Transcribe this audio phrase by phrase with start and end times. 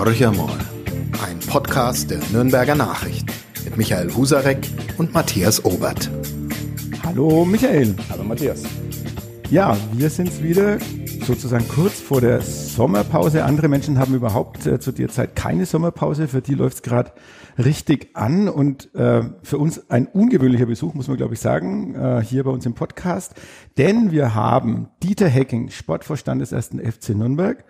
[0.00, 0.58] Horcher mal.
[1.24, 3.28] Ein Podcast der Nürnberger Nachricht
[3.64, 4.58] mit Michael Husarek
[4.98, 6.10] und Matthias Obert.
[7.04, 7.94] Hallo Michael.
[8.10, 8.64] Hallo Matthias.
[9.50, 10.78] Ja, wir sind's wieder
[11.24, 13.44] sozusagen kurz vor der Sommerpause.
[13.44, 16.26] Andere Menschen haben überhaupt äh, zu der Zeit keine Sommerpause.
[16.26, 17.12] Für die läuft's gerade
[17.56, 22.20] richtig an und äh, für uns ein ungewöhnlicher Besuch, muss man glaube ich sagen, äh,
[22.20, 23.34] hier bei uns im Podcast.
[23.78, 27.64] Denn wir haben Dieter Hecking, Sportvorstand des ersten FC Nürnberg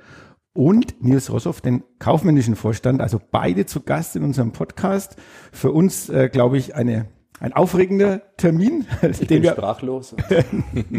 [0.54, 5.16] und Nils Rossoff, den kaufmännischen Vorstand, also beide zu Gast in unserem Podcast.
[5.52, 7.08] Für uns, äh, glaube ich, eine
[7.40, 10.14] ein aufregender Termin, ich den bin wir sprachlos.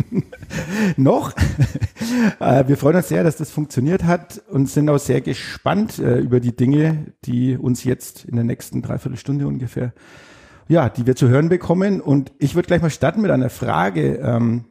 [0.97, 1.33] noch.
[2.39, 6.19] Äh, wir freuen uns sehr, dass das funktioniert hat und sind auch sehr gespannt äh,
[6.19, 9.93] über die Dinge, die uns jetzt in der nächsten Dreiviertelstunde ungefähr,
[10.67, 12.01] ja, die wir zu hören bekommen.
[12.01, 14.17] Und ich würde gleich mal starten mit einer Frage.
[14.17, 14.65] Ähm,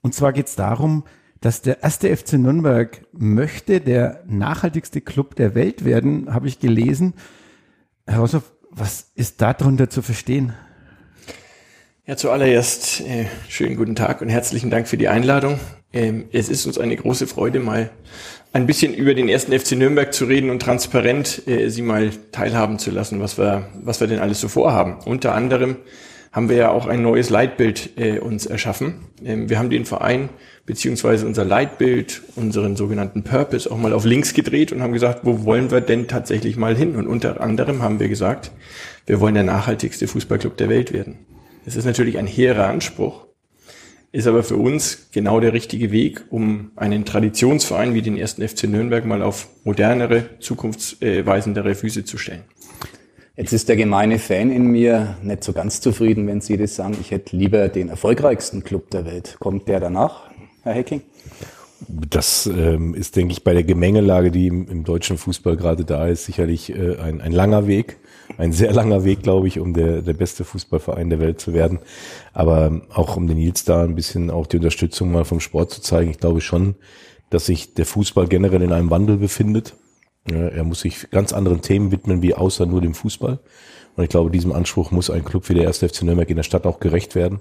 [0.00, 1.04] und zwar geht es darum,
[1.40, 7.14] dass der erste FC Nürnberg möchte der nachhaltigste Club der Welt werden, habe ich gelesen.
[8.06, 10.52] Herr Rossoff, was ist darunter zu verstehen?
[12.06, 15.60] Ja, zuallererst äh, schönen guten Tag und herzlichen Dank für die Einladung.
[15.92, 17.90] Ähm, es ist uns eine große Freude, mal
[18.52, 22.78] ein bisschen über den ersten FC Nürnberg zu reden und transparent äh, Sie mal teilhaben
[22.78, 24.98] zu lassen, was wir, was wir denn alles so vorhaben.
[25.04, 25.76] Unter anderem
[26.38, 29.06] haben wir ja auch ein neues Leitbild äh, uns erschaffen.
[29.24, 30.28] Ähm, wir haben den Verein
[30.66, 35.44] beziehungsweise unser Leitbild, unseren sogenannten Purpose auch mal auf links gedreht und haben gesagt, wo
[35.44, 36.94] wollen wir denn tatsächlich mal hin?
[36.94, 38.52] Und unter anderem haben wir gesagt,
[39.04, 41.16] wir wollen der nachhaltigste Fußballclub der Welt werden.
[41.64, 43.26] Das ist natürlich ein hehrer Anspruch,
[44.12, 48.68] ist aber für uns genau der richtige Weg, um einen Traditionsverein wie den ersten FC
[48.68, 52.44] Nürnberg mal auf modernere, zukunftsweisendere Füße zu stellen.
[53.38, 56.96] Jetzt ist der gemeine Fan in mir nicht so ganz zufrieden, wenn Sie das sagen.
[57.00, 59.36] Ich hätte lieber den erfolgreichsten Club der Welt.
[59.38, 60.28] Kommt der danach?
[60.64, 61.02] Herr Hecking?
[61.86, 66.08] Das ähm, ist, denke ich, bei der Gemengelage, die im, im deutschen Fußball gerade da
[66.08, 67.98] ist, sicherlich äh, ein, ein langer Weg.
[68.38, 71.78] Ein sehr langer Weg, glaube ich, um der, der beste Fußballverein der Welt zu werden.
[72.32, 75.80] Aber auch um den Nils da ein bisschen auch die Unterstützung mal vom Sport zu
[75.80, 76.10] zeigen.
[76.10, 76.74] Ich glaube schon,
[77.30, 79.76] dass sich der Fußball generell in einem Wandel befindet.
[80.30, 83.38] Ja, er muss sich ganz anderen Themen widmen, wie außer nur dem Fußball.
[83.96, 85.78] Und ich glaube, diesem Anspruch muss ein Club wie der 1.
[85.78, 87.40] FC Nürnberg in der Stadt auch gerecht werden.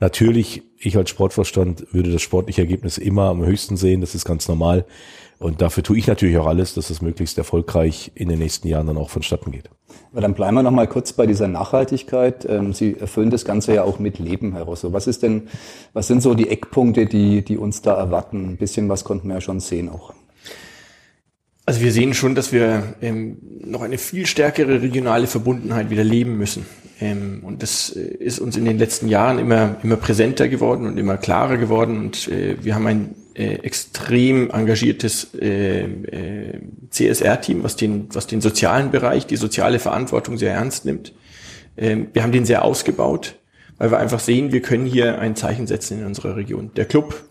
[0.00, 4.46] Natürlich, ich als Sportvorstand würde das sportliche Ergebnis immer am höchsten sehen, das ist ganz
[4.46, 4.84] normal.
[5.40, 8.88] Und dafür tue ich natürlich auch alles, dass es möglichst erfolgreich in den nächsten Jahren
[8.88, 9.70] dann auch vonstatten geht.
[10.12, 12.44] Aber dann bleiben wir noch mal kurz bei dieser Nachhaltigkeit.
[12.48, 14.92] Ähm, Sie erfüllen das Ganze ja auch mit Leben, Herr Rosso.
[14.92, 15.48] Was ist denn,
[15.92, 18.50] was sind so die Eckpunkte, die, die uns da erwarten?
[18.50, 20.12] Ein bisschen was konnten wir ja schon sehen auch.
[21.68, 26.38] Also wir sehen schon, dass wir ähm, noch eine viel stärkere regionale Verbundenheit wieder leben
[26.38, 26.64] müssen.
[26.98, 30.96] Ähm, und das äh, ist uns in den letzten Jahren immer, immer präsenter geworden und
[30.96, 31.98] immer klarer geworden.
[31.98, 36.58] Und äh, wir haben ein äh, extrem engagiertes äh, äh,
[36.88, 41.12] CSR-Team, was den, was den sozialen Bereich, die soziale Verantwortung sehr ernst nimmt.
[41.76, 43.34] Ähm, wir haben den sehr ausgebaut,
[43.76, 46.70] weil wir einfach sehen, wir können hier ein Zeichen setzen in unserer Region.
[46.76, 47.27] Der Club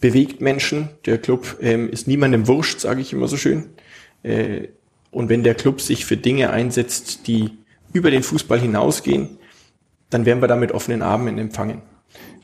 [0.00, 0.88] bewegt Menschen.
[1.06, 3.70] Der Club ähm, ist niemandem wurscht, sage ich immer so schön.
[4.22, 4.68] Äh,
[5.10, 7.50] und wenn der Club sich für Dinge einsetzt, die
[7.92, 9.38] über den Fußball hinausgehen,
[10.08, 11.82] dann werden wir da mit offenen Armen empfangen.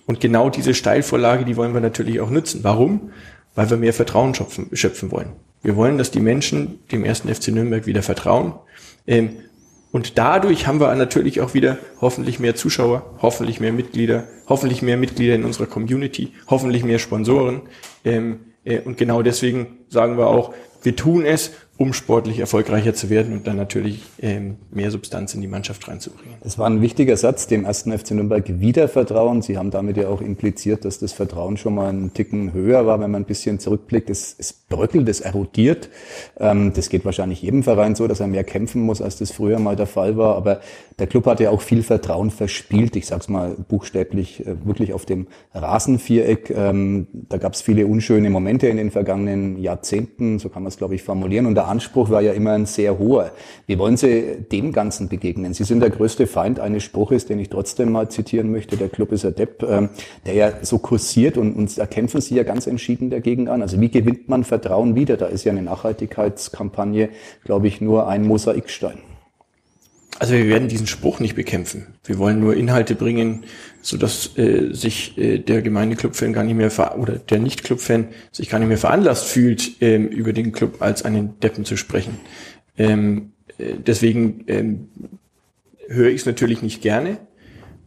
[0.07, 2.61] Und genau diese Steilvorlage, die wollen wir natürlich auch nutzen.
[2.63, 3.11] Warum?
[3.55, 5.33] Weil wir mehr Vertrauen schöpfen, schöpfen wollen.
[5.63, 8.55] Wir wollen, dass die Menschen dem ersten FC Nürnberg wieder vertrauen.
[9.07, 9.37] Ähm,
[9.97, 14.99] und dadurch haben wir natürlich auch wieder hoffentlich mehr Zuschauer, hoffentlich mehr Mitglieder, hoffentlich mehr
[14.99, 17.63] Mitglieder in unserer Community, hoffentlich mehr Sponsoren.
[18.05, 20.53] Ähm, äh, und genau deswegen sagen wir auch,
[20.83, 25.43] wir tun es, um sportlich erfolgreicher zu werden und dann natürlich ähm, mehr Substanz in
[25.43, 26.37] die Mannschaft reinzubringen.
[26.43, 29.43] Das war ein wichtiger Satz, dem ersten FC Nürnberg wieder Vertrauen.
[29.43, 33.01] Sie haben damit ja auch impliziert, dass das Vertrauen schon mal einen Ticken höher war,
[33.01, 34.09] wenn man ein bisschen zurückblickt.
[34.09, 35.91] Es, es bröckelt, es erodiert.
[36.39, 39.59] Ähm, das geht wahrscheinlich jedem Verein so, dass er mehr kämpfen muss, als das früher
[39.59, 40.35] mal der Fall war.
[40.37, 40.61] Aber
[40.99, 42.97] der Club hat ja auch viel Vertrauen verspielt.
[42.97, 46.51] Ich sag's mal buchstäblich, äh, wirklich auf dem Rasenviereck.
[46.51, 50.79] Ähm, da gab es viele unschöne Momente in den vergangenen Jahrzehnten, so kann man es,
[50.79, 51.45] glaube ich, formulieren.
[51.45, 53.33] Und Anspruch war ja immer ein sehr hoher.
[53.67, 55.55] Wie wollen Sie dem Ganzen begegnen?
[55.55, 58.77] Sie sind der größte Feind eines Spruches, den ich trotzdem mal zitieren möchte.
[58.77, 59.91] Der Club ist ein Depp, ähm,
[60.25, 63.63] der ja so kursiert und, und da kämpfen Sie ja ganz entschieden dagegen an.
[63.63, 65.17] Also wie gewinnt man Vertrauen wieder?
[65.17, 67.11] Da ist ja eine Nachhaltigkeitskampagne,
[67.45, 68.99] glaube ich, nur ein Mosaikstein.
[70.19, 71.87] Also wir werden diesen Spruch nicht bekämpfen.
[72.05, 73.45] Wir wollen nur Inhalte bringen,
[73.83, 78.09] so dass äh, sich äh, der gemeine Clubfan gar nicht mehr oder der nicht Clubfan
[78.33, 82.19] sich gar nicht mehr veranlasst fühlt, ähm, über den Club als einen Deppen zu sprechen.
[82.79, 84.89] Ähm, äh, deswegen ähm,
[85.89, 87.19] höre ich es natürlich nicht gerne,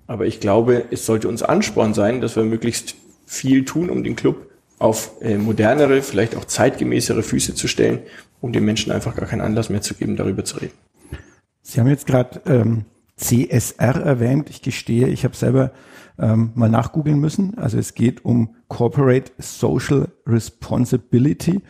[0.07, 2.95] aber ich glaube, es sollte uns Ansporn sein, dass wir möglichst
[3.25, 4.49] viel tun, um den Club
[4.79, 7.99] auf äh, modernere, vielleicht auch zeitgemäßere Füße zu stellen,
[8.39, 10.73] um den Menschen einfach gar keinen Anlass mehr zu geben, darüber zu reden.
[11.69, 12.85] Sie haben jetzt gerade ähm,
[13.15, 14.49] CSR erwähnt.
[14.49, 15.71] Ich gestehe, ich habe selber
[16.17, 17.59] ähm, mal nachgoogeln müssen.
[17.59, 21.61] Also es geht um Corporate Social Responsibility.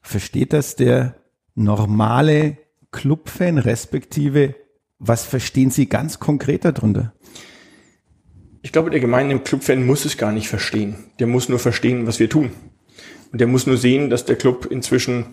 [0.00, 1.16] Versteht das der
[1.54, 2.56] normale
[2.90, 4.54] Clubfan, respektive
[4.98, 7.12] was verstehen Sie ganz konkret darunter?
[8.62, 10.96] Ich glaube, der gemeine Clubfan muss es gar nicht verstehen.
[11.18, 12.52] Der muss nur verstehen, was wir tun.
[13.30, 15.26] Und der muss nur sehen, dass der Club inzwischen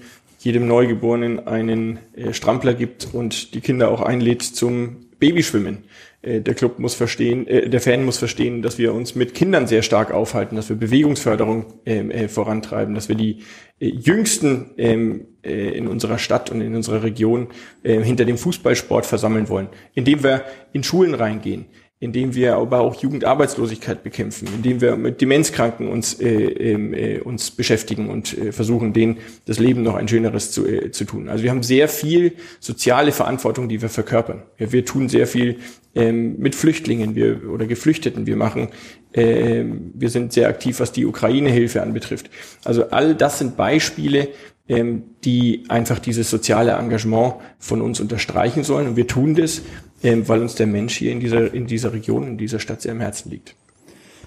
[0.43, 5.83] jedem Neugeborenen einen äh, Strampler gibt und die Kinder auch einlädt zum Babyschwimmen.
[6.23, 9.67] Äh, der Club muss verstehen, äh, der Fan muss verstehen, dass wir uns mit Kindern
[9.67, 13.43] sehr stark aufhalten, dass wir Bewegungsförderung ähm, äh, vorantreiben, dass wir die
[13.79, 17.47] äh, Jüngsten ähm, äh, in unserer Stadt und in unserer Region
[17.83, 21.65] hinter dem Fußballsport versammeln wollen, indem wir in Schulen reingehen,
[22.01, 27.51] indem wir aber auch Jugendarbeitslosigkeit bekämpfen, indem wir mit Demenzkranken uns, äh, ähm, äh, uns
[27.51, 31.29] beschäftigen und äh, versuchen, denen das Leben noch ein schöneres zu, äh, zu tun.
[31.29, 34.41] Also wir haben sehr viel soziale Verantwortung, die wir verkörpern.
[34.57, 35.59] Ja, wir tun sehr viel
[35.93, 38.25] ähm, mit Flüchtlingen wir, oder Geflüchteten.
[38.25, 38.69] Wir machen,
[39.13, 39.63] äh,
[39.93, 42.31] wir sind sehr aktiv, was die Ukraine-Hilfe anbetrifft.
[42.63, 44.29] Also all das sind Beispiele,
[44.67, 48.87] ähm, die einfach dieses soziale Engagement von uns unterstreichen sollen.
[48.87, 49.61] Und wir tun das
[50.03, 52.91] ähm, weil uns der Mensch hier in dieser, in dieser Region, in dieser Stadt sehr
[52.91, 53.55] am Herzen liegt.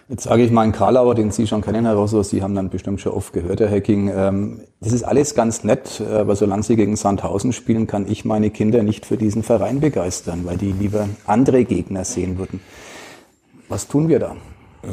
[0.09, 2.69] Jetzt sage ich mal einen Karlauer, den Sie schon kennen, Herr Rosso, Sie haben dann
[2.69, 4.13] bestimmt schon oft gehört, Herr Hecking.
[4.15, 8.51] Ähm, das ist alles ganz nett, aber solange Sie gegen Sandhausen spielen, kann ich meine
[8.51, 12.61] Kinder nicht für diesen Verein begeistern, weil die lieber andere Gegner sehen würden.
[13.69, 14.37] Was tun wir da?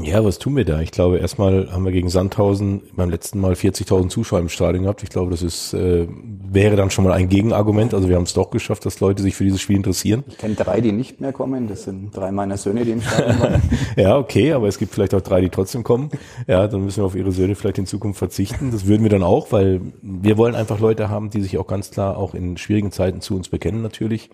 [0.04, 0.82] Ja, was tun wir da?
[0.82, 5.04] Ich glaube, erstmal haben wir gegen Sandhausen beim letzten Mal 40.000 Zuschauer im Stadion gehabt.
[5.04, 7.94] Ich glaube, das ist, äh, wäre dann schon mal ein Gegenargument.
[7.94, 10.24] Also wir haben es doch geschafft, dass Leute sich für dieses Spiel interessieren.
[10.28, 11.68] Ich kenne drei, die nicht mehr kommen.
[11.68, 13.62] Das sind drei meiner Söhne, die im Stadion waren.
[13.96, 16.10] ja, okay, aber es gibt vielleicht auch drei, die trotzdem kommen.
[16.48, 18.72] Ja, dann müssen wir auf ihre Söhne vielleicht in Zukunft verzichten.
[18.72, 21.92] Das würden wir dann auch, weil wir wollen einfach Leute haben, die sich auch ganz
[21.92, 24.30] klar auch in schwierigen Zeiten zu uns bekennen natürlich.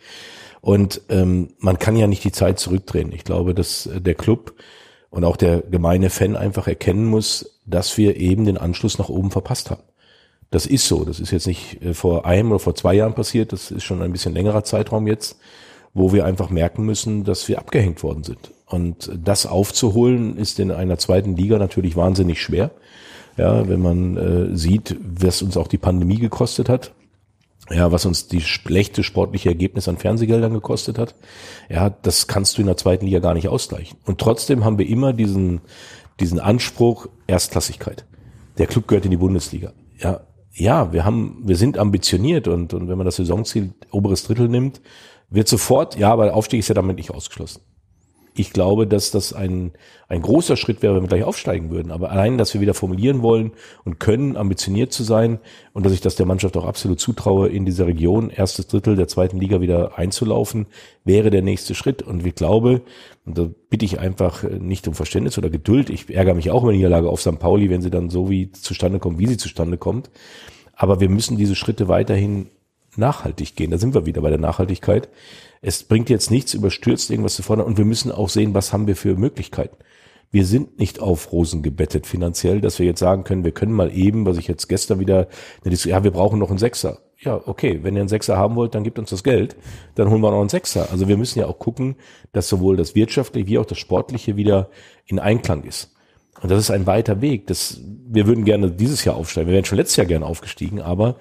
[0.62, 3.12] Und ähm, man kann ja nicht die Zeit zurückdrehen.
[3.12, 4.54] Ich glaube, dass der Club
[5.10, 9.32] und auch der gemeine Fan einfach erkennen muss, dass wir eben den Anschluss nach oben
[9.32, 9.84] verpasst haben.
[10.50, 11.04] Das ist so.
[11.04, 13.52] Das ist jetzt nicht äh, vor einem oder vor zwei Jahren passiert.
[13.52, 15.38] Das ist schon ein bisschen längerer Zeitraum jetzt,
[15.94, 18.52] wo wir einfach merken müssen, dass wir abgehängt worden sind.
[18.66, 22.72] Und das aufzuholen ist in einer zweiten Liga natürlich wahnsinnig schwer.
[23.38, 26.92] Ja, wenn man äh, sieht, was uns auch die Pandemie gekostet hat,
[27.70, 31.16] ja, was uns die schlechte sportliche Ergebnis an Fernsehgeldern gekostet hat,
[31.70, 33.98] ja, das kannst du in der zweiten Liga gar nicht ausgleichen.
[34.06, 35.62] Und trotzdem haben wir immer diesen,
[36.20, 38.06] diesen Anspruch Erstklassigkeit.
[38.58, 39.74] Der Club gehört in die Bundesliga.
[40.00, 40.22] Ja,
[40.54, 44.82] ja, wir haben, wir sind ambitioniert und, und wenn man das Saisonziel oberes Drittel nimmt,
[45.30, 47.62] wird sofort, ja, aber der Aufstieg ist ja damit nicht ausgeschlossen
[48.38, 49.72] ich glaube, dass das ein,
[50.08, 51.92] ein großer Schritt wäre, wenn wir gleich aufsteigen würden.
[51.92, 53.52] Aber allein, dass wir wieder formulieren wollen
[53.84, 55.40] und können, ambitioniert zu sein
[55.74, 59.08] und dass ich das der Mannschaft auch absolut zutraue, in dieser Region erstes Drittel der
[59.08, 60.68] zweiten Liga wieder einzulaufen,
[61.04, 62.04] wäre der nächste Schritt.
[62.04, 62.84] Und ich glaube,
[63.26, 65.90] und da bitte ich einfach nicht um Verständnis oder Geduld.
[65.90, 67.40] Ich ärgere mich auch über die Niederlage auf St.
[67.40, 70.12] Pauli, wenn sie dann so wie zustande kommt, wie sie zustande kommt.
[70.74, 72.50] Aber wir müssen diese Schritte weiterhin
[72.96, 73.72] nachhaltig gehen.
[73.72, 75.10] Da sind wir wieder bei der Nachhaltigkeit.
[75.62, 78.88] Es bringt jetzt nichts, überstürzt irgendwas zu fordern und wir müssen auch sehen, was haben
[78.88, 79.78] wir für Möglichkeiten.
[80.30, 83.92] Wir sind nicht auf Rosen gebettet finanziell, dass wir jetzt sagen können, wir können mal
[83.92, 85.28] eben, was ich jetzt gestern wieder,
[85.64, 87.00] ja, wir brauchen noch einen Sechser.
[87.20, 89.56] Ja, okay, wenn ihr einen Sechser haben wollt, dann gebt uns das Geld,
[89.96, 90.92] dann holen wir noch einen Sechser.
[90.92, 91.96] Also wir müssen ja auch gucken,
[92.34, 94.70] dass sowohl das wirtschaftliche wie auch das sportliche wieder
[95.06, 95.94] in Einklang ist.
[96.42, 97.48] Und das ist ein weiter Weg.
[97.48, 99.48] Das, wir würden gerne dieses Jahr aufsteigen.
[99.48, 101.16] Wir wären schon letztes Jahr gerne aufgestiegen, aber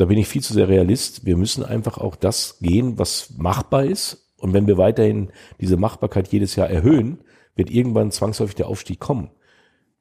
[0.00, 1.26] da bin ich viel zu sehr Realist.
[1.26, 4.32] Wir müssen einfach auch das gehen, was machbar ist.
[4.38, 5.30] Und wenn wir weiterhin
[5.60, 7.18] diese Machbarkeit jedes Jahr erhöhen,
[7.54, 9.30] wird irgendwann zwangsläufig der Aufstieg kommen.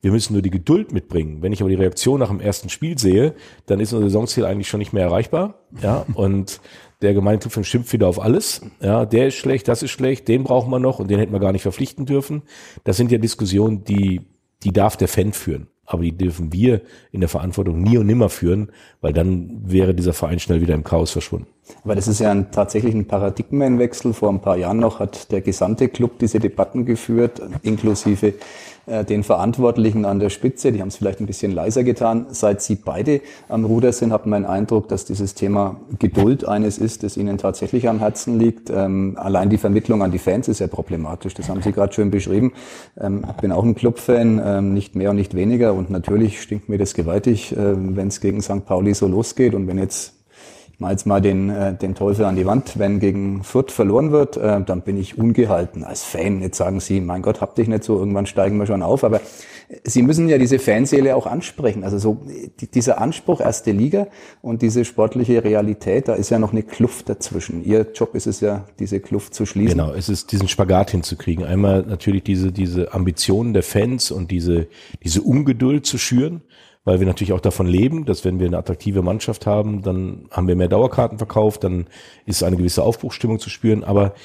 [0.02, 1.42] Wir müssen nur die Geduld mitbringen.
[1.42, 4.70] Wenn ich aber die Reaktion nach dem ersten Spiel sehe, dann ist unser Saisonziel eigentlich
[4.70, 5.66] schon nicht mehr erreichbar.
[5.82, 6.62] Ja, und
[7.02, 8.62] der Gemeindeklub schimpft wieder auf alles.
[8.80, 11.42] Ja, der ist schlecht, das ist schlecht, den brauchen wir noch und den hätten wir
[11.42, 12.44] gar nicht verpflichten dürfen.
[12.86, 14.22] Das sind ja Diskussionen, die,
[14.64, 16.82] die darf der Fan führen aber die dürfen wir
[17.12, 20.84] in der Verantwortung nie und nimmer führen, weil dann wäre dieser Verein schnell wieder im
[20.84, 21.48] Chaos verschwunden.
[21.84, 24.14] Aber das ist ja ein, tatsächlich ein Paradigmenwechsel.
[24.14, 28.34] Vor ein paar Jahren noch hat der gesamte Club diese Debatten geführt, inklusive
[28.90, 30.72] äh, den Verantwortlichen an der Spitze.
[30.72, 32.28] Die haben es vielleicht ein bisschen leiser getan.
[32.32, 36.78] Seit Sie beide am Ruder sind, hat man den Eindruck, dass dieses Thema Geduld eines
[36.78, 38.70] ist, das Ihnen tatsächlich am Herzen liegt.
[38.70, 41.34] Ähm, allein die Vermittlung an die Fans ist ja problematisch.
[41.36, 42.54] Das haben Sie gerade schön beschrieben.
[43.00, 45.74] Ähm, ich bin auch ein Clubfan, ähm, nicht mehr und nicht weniger.
[45.74, 48.66] Und natürlich stinkt mir das gewaltig, äh, wenn es gegen St.
[48.66, 49.54] Pauli so losgeht.
[49.54, 50.19] Und wenn jetzt
[50.80, 54.38] mal jetzt mal den, äh, den Teufel an die Wand, wenn gegen Fürth verloren wird,
[54.38, 56.42] äh, dann bin ich ungehalten als Fan.
[56.42, 59.04] Jetzt sagen Sie, mein Gott, habt dich nicht so, irgendwann steigen wir schon auf.
[59.04, 59.20] Aber
[59.84, 61.84] Sie müssen ja diese Fanseele auch ansprechen.
[61.84, 62.22] Also so
[62.60, 64.08] die, dieser Anspruch erste Liga
[64.42, 67.64] und diese sportliche Realität, da ist ja noch eine Kluft dazwischen.
[67.64, 69.78] Ihr Job ist es ja, diese Kluft zu schließen.
[69.78, 71.46] Genau, es ist diesen Spagat hinzukriegen.
[71.46, 74.68] Einmal natürlich diese, diese Ambitionen der Fans und diese,
[75.04, 76.42] diese Ungeduld zu schüren
[76.90, 80.48] weil wir natürlich auch davon leben, dass wenn wir eine attraktive Mannschaft haben, dann haben
[80.48, 81.86] wir mehr Dauerkarten verkauft, dann
[82.26, 83.84] ist eine gewisse Aufbruchsstimmung zu spüren.
[83.84, 84.16] Aber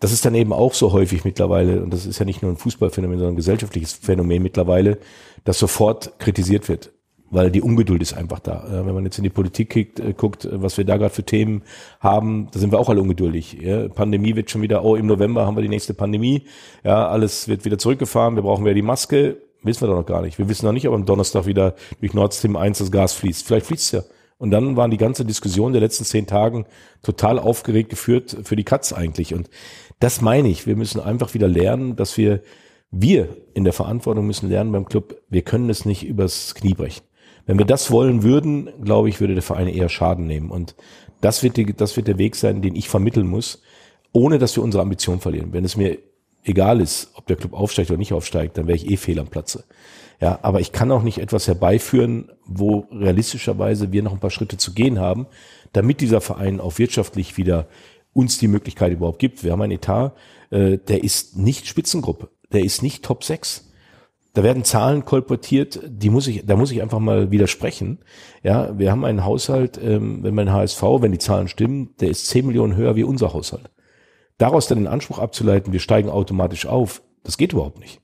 [0.00, 2.56] das ist dann eben auch so häufig mittlerweile, und das ist ja nicht nur ein
[2.56, 4.98] Fußballphänomen, sondern ein gesellschaftliches Phänomen mittlerweile,
[5.44, 6.90] dass sofort kritisiert wird,
[7.30, 8.66] weil die Ungeduld ist einfach da.
[8.68, 11.62] Wenn man jetzt in die Politik guckt, äh, guckt was wir da gerade für Themen
[12.00, 13.58] haben, da sind wir auch alle ungeduldig.
[13.62, 16.42] Ja, Pandemie wird schon wieder, oh, im November haben wir die nächste Pandemie,
[16.82, 20.22] ja, alles wird wieder zurückgefahren, wir brauchen wieder die Maske wissen wir doch noch gar
[20.22, 20.38] nicht.
[20.38, 23.46] Wir wissen noch nicht, ob am Donnerstag wieder durch Nord Stream 1 das Gas fließt.
[23.46, 24.02] Vielleicht fließt es ja.
[24.38, 26.64] Und dann waren die ganze Diskussion der letzten zehn Tagen
[27.02, 29.34] total aufgeregt geführt für die Katz eigentlich.
[29.34, 29.50] Und
[29.98, 30.66] das meine ich.
[30.66, 32.42] Wir müssen einfach wieder lernen, dass wir,
[32.90, 37.02] wir in der Verantwortung müssen lernen beim Club, wir können es nicht übers Knie brechen.
[37.46, 40.50] Wenn wir das wollen würden, glaube ich, würde der Verein eher Schaden nehmen.
[40.50, 40.76] Und
[41.20, 43.62] das wird, die, das wird der Weg sein, den ich vermitteln muss,
[44.12, 45.52] ohne dass wir unsere Ambition verlieren.
[45.52, 45.98] Wenn es mir
[46.48, 49.28] egal ist, ob der Club aufsteigt oder nicht aufsteigt, dann wäre ich eh fehl am
[49.28, 49.64] Platze.
[50.20, 54.56] Ja, aber ich kann auch nicht etwas herbeiführen, wo realistischerweise wir noch ein paar Schritte
[54.56, 55.26] zu gehen haben,
[55.72, 57.68] damit dieser Verein auch wirtschaftlich wieder
[58.12, 59.44] uns die Möglichkeit überhaupt gibt.
[59.44, 60.12] Wir haben einen Etat,
[60.50, 63.70] äh, der ist nicht Spitzengruppe, der ist nicht Top 6.
[64.34, 67.98] Da werden Zahlen kolportiert, die muss ich, da muss ich einfach mal widersprechen.
[68.42, 72.26] Ja, wir haben einen Haushalt, ähm, wenn mein HSV, wenn die Zahlen stimmen, der ist
[72.26, 73.70] 10 Millionen höher wie unser Haushalt.
[74.38, 78.00] Daraus dann den Anspruch abzuleiten, wir steigen automatisch auf, das geht überhaupt nicht.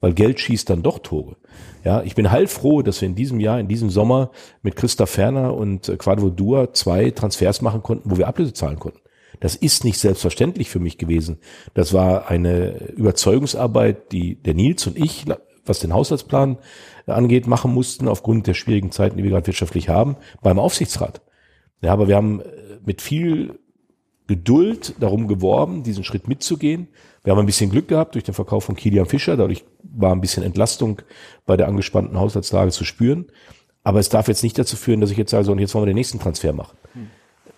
[0.00, 1.36] Weil Geld schießt dann doch Tore.
[1.82, 4.30] Ja, ich bin heilfroh, dass wir in diesem Jahr, in diesem Sommer
[4.62, 8.78] mit Christa Ferner und äh, Quadro Dua zwei Transfers machen konnten, wo wir Ablöse zahlen
[8.78, 9.00] konnten.
[9.40, 11.38] Das ist nicht selbstverständlich für mich gewesen.
[11.74, 15.24] Das war eine Überzeugungsarbeit, die der Nils und ich,
[15.64, 16.58] was den Haushaltsplan
[17.06, 21.22] angeht, machen mussten, aufgrund der schwierigen Zeiten, die wir gerade wirtschaftlich haben, beim Aufsichtsrat.
[21.80, 22.44] Ja, aber wir haben äh,
[22.84, 23.58] mit viel
[24.28, 26.88] Geduld darum geworben, diesen Schritt mitzugehen.
[27.24, 29.36] Wir haben ein bisschen Glück gehabt durch den Verkauf von Kilian Fischer.
[29.36, 31.02] Dadurch war ein bisschen Entlastung
[31.46, 33.26] bei der angespannten Haushaltslage zu spüren.
[33.82, 35.84] Aber es darf jetzt nicht dazu führen, dass ich jetzt sage, so, und jetzt wollen
[35.84, 36.76] wir den nächsten Transfer machen.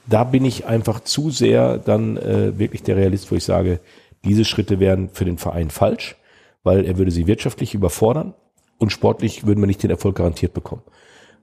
[0.06, 3.80] Da bin ich einfach zu sehr dann äh, wirklich der Realist, wo ich sage,
[4.24, 6.16] diese Schritte wären für den Verein falsch,
[6.62, 8.34] weil er würde sie wirtschaftlich überfordern
[8.78, 10.82] und sportlich würden wir nicht den Erfolg garantiert bekommen.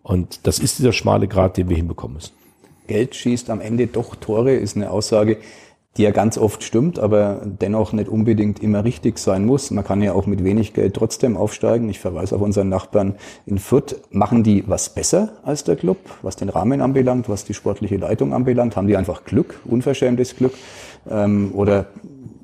[0.03, 2.34] Und das ist dieser schmale Grad, den wir hinbekommen müssen.
[2.88, 5.38] Geld schießt am Ende doch Tore, ist eine Aussage,
[5.98, 9.72] die ja ganz oft stimmt, aber dennoch nicht unbedingt immer richtig sein muss.
[9.72, 11.89] Man kann ja auch mit wenig Geld trotzdem aufsteigen.
[11.89, 13.15] Ich verweise auf unseren Nachbarn
[13.48, 13.96] in Fürth.
[14.12, 18.34] Machen die was besser als der Club, was den Rahmen anbelangt, was die sportliche Leitung
[18.34, 18.75] anbelangt?
[18.75, 20.53] Haben die einfach Glück, unverschämtes Glück?
[21.10, 21.88] Ähm, oder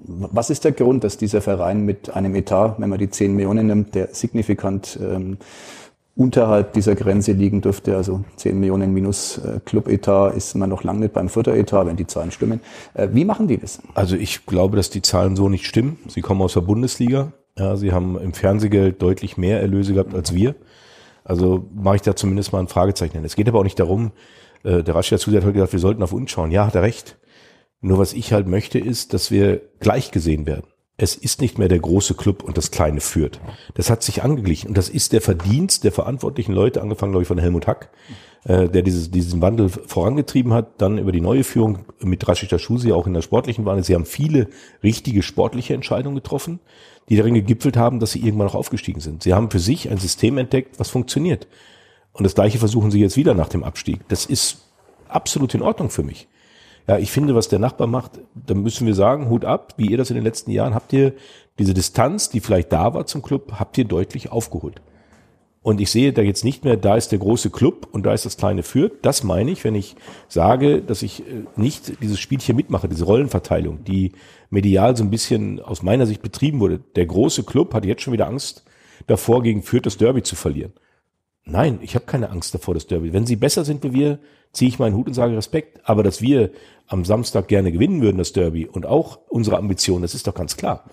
[0.05, 3.67] was ist der Grund, dass dieser Verein mit einem Etat, wenn man die 10 Millionen
[3.67, 5.37] nimmt, der signifikant ähm,
[6.15, 10.99] unterhalb dieser Grenze liegen dürfte, also 10 Millionen minus äh, Club-Etat, ist man noch lange
[10.99, 12.59] nicht beim Vierter-Etat, wenn die Zahlen stimmen.
[12.93, 13.81] Äh, wie machen die das?
[13.95, 15.97] Also ich glaube, dass die Zahlen so nicht stimmen.
[16.07, 17.33] Sie kommen aus der Bundesliga.
[17.57, 20.55] Ja, sie haben im Fernsehgeld deutlich mehr Erlöse gehabt als wir.
[21.23, 23.23] Also mache ich da zumindest mal ein Fragezeichen.
[23.23, 24.11] Es geht aber auch nicht darum,
[24.63, 26.51] äh, der Raschia Zusi hat heute gesagt, wir sollten auf uns schauen.
[26.51, 27.17] Ja, hat er recht.
[27.81, 30.72] Nur was ich halt möchte, ist, dass wir gleich gesehen werden
[31.03, 33.39] es ist nicht mehr der große Club und das kleine führt.
[33.73, 37.27] Das hat sich angeglichen und das ist der Verdienst der verantwortlichen Leute, angefangen glaube ich
[37.27, 37.89] von Helmut Hack,
[38.45, 42.93] äh, der dieses, diesen Wandel vorangetrieben hat, dann über die neue Führung mit Rashida Schusi
[42.93, 43.83] auch in der sportlichen Wandel.
[43.83, 44.47] Sie haben viele
[44.81, 46.59] richtige sportliche Entscheidungen getroffen,
[47.09, 49.23] die darin gegipfelt haben, dass sie irgendwann auch aufgestiegen sind.
[49.23, 51.47] Sie haben für sich ein System entdeckt, was funktioniert.
[52.13, 54.07] Und das gleiche versuchen sie jetzt wieder nach dem Abstieg.
[54.07, 54.69] Das ist
[55.09, 56.27] absolut in Ordnung für mich.
[56.87, 59.97] Ja, ich finde, was der Nachbar macht, da müssen wir sagen, Hut ab, wie ihr
[59.97, 61.13] das in den letzten Jahren habt ihr
[61.59, 64.81] diese Distanz, die vielleicht da war zum Club, habt ihr deutlich aufgeholt.
[65.61, 68.25] Und ich sehe da jetzt nicht mehr, da ist der große Club und da ist
[68.25, 68.91] das kleine Fürth.
[69.01, 69.95] Das meine ich, wenn ich
[70.27, 74.11] sage, dass ich äh, nicht dieses Spielchen mitmache, diese Rollenverteilung, die
[74.49, 76.81] medial so ein bisschen aus meiner Sicht betrieben wurde.
[76.97, 78.65] Der große Club hat jetzt schon wieder Angst
[79.07, 80.73] davor, gegen Fürth das Derby zu verlieren.
[81.45, 83.11] Nein, ich habe keine Angst davor, das Derby.
[83.11, 84.19] Wenn sie besser sind wie wir,
[84.53, 85.81] ziehe ich meinen Hut und sage Respekt.
[85.83, 86.51] Aber dass wir
[86.87, 90.55] am Samstag gerne gewinnen würden, das Derby, und auch unsere Ambition, das ist doch ganz
[90.55, 90.85] klar.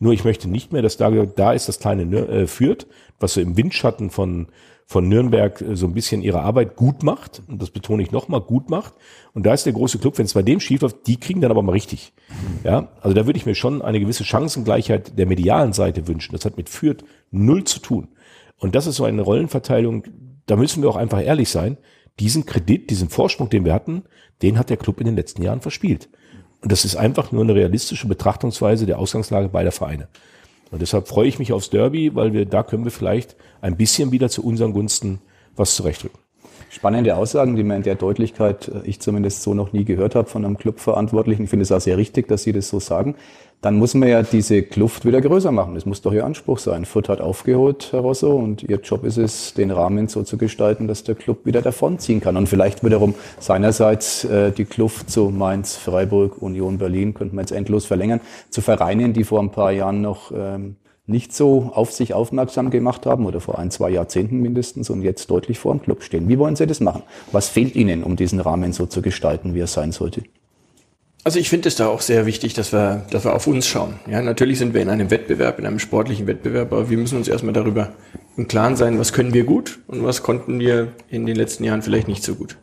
[0.00, 2.86] Nur ich möchte nicht mehr, dass da, da ist das kleine äh, führt,
[3.20, 4.48] was so im Windschatten von,
[4.86, 7.42] von Nürnberg äh, so ein bisschen ihre Arbeit gut macht.
[7.48, 8.92] Und das betone ich nochmal, gut macht.
[9.32, 11.50] Und da ist der große Club, wenn es bei dem schief läuft, die kriegen dann
[11.50, 12.12] aber mal richtig.
[12.64, 16.32] Ja, also da würde ich mir schon eine gewisse Chancengleichheit der medialen Seite wünschen.
[16.32, 18.08] Das hat mit Fürth null zu tun.
[18.58, 20.04] Und das ist so eine Rollenverteilung,
[20.46, 21.78] da müssen wir auch einfach ehrlich sein
[22.20, 24.04] diesen Kredit, diesen Vorsprung, den wir hatten,
[24.42, 26.08] den hat der Club in den letzten Jahren verspielt.
[26.62, 30.08] Und das ist einfach nur eine realistische Betrachtungsweise der Ausgangslage beider Vereine.
[30.70, 34.12] Und deshalb freue ich mich aufs Derby, weil wir da können wir vielleicht ein bisschen
[34.12, 35.20] wieder zu unseren Gunsten
[35.56, 36.18] was zurechtrücken.
[36.70, 40.28] Spannende Aussagen, die man in der Deutlichkeit, äh, ich zumindest so noch nie gehört habe
[40.28, 41.44] von einem Clubverantwortlichen.
[41.44, 43.14] Ich finde es auch sehr richtig, dass Sie das so sagen.
[43.60, 45.74] Dann muss man ja diese Kluft wieder größer machen.
[45.74, 46.84] Das muss doch Ihr Anspruch sein.
[46.84, 50.86] Fürth hat aufgeholt, Herr Rosso, und Ihr Job ist es, den Rahmen so zu gestalten,
[50.86, 52.36] dass der Club wieder davonziehen kann.
[52.36, 57.52] Und vielleicht wiederum seinerseits äh, die Kluft zu Mainz, Freiburg, Union Berlin, könnte man jetzt
[57.52, 60.76] endlos verlängern, zu Vereinen, die vor ein paar Jahren noch ähm,
[61.06, 65.30] nicht so auf sich aufmerksam gemacht haben oder vor ein, zwei Jahrzehnten mindestens und jetzt
[65.30, 66.28] deutlich vor dem Club stehen.
[66.28, 67.02] Wie wollen Sie das machen?
[67.30, 70.22] Was fehlt Ihnen, um diesen Rahmen so zu gestalten, wie er sein sollte?
[71.24, 73.94] Also ich finde es da auch sehr wichtig, dass wir, dass wir auf uns schauen.
[74.06, 77.28] Ja, natürlich sind wir in einem Wettbewerb, in einem sportlichen Wettbewerb, aber wir müssen uns
[77.28, 77.94] erstmal darüber
[78.36, 81.80] im Klaren sein, was können wir gut und was konnten wir in den letzten Jahren
[81.80, 82.58] vielleicht nicht so gut.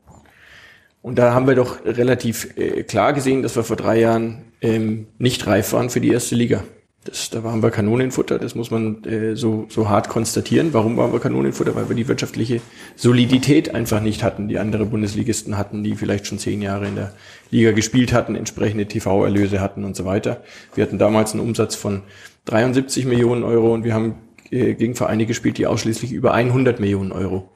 [1.01, 5.07] Und da haben wir doch relativ äh, klar gesehen, dass wir vor drei Jahren ähm,
[5.17, 6.63] nicht reif waren für die erste Liga.
[7.03, 10.71] Das, da waren wir Kanonenfutter, das muss man äh, so, so hart konstatieren.
[10.71, 11.73] Warum waren wir Kanonenfutter?
[11.73, 12.61] Weil wir die wirtschaftliche
[12.95, 17.13] Solidität einfach nicht hatten, die andere Bundesligisten hatten, die vielleicht schon zehn Jahre in der
[17.49, 20.43] Liga gespielt hatten, entsprechende TV-Erlöse hatten und so weiter.
[20.75, 22.03] Wir hatten damals einen Umsatz von
[22.45, 24.15] 73 Millionen Euro und wir haben
[24.51, 27.49] äh, gegen Vereine gespielt, die ausschließlich über 100 Millionen Euro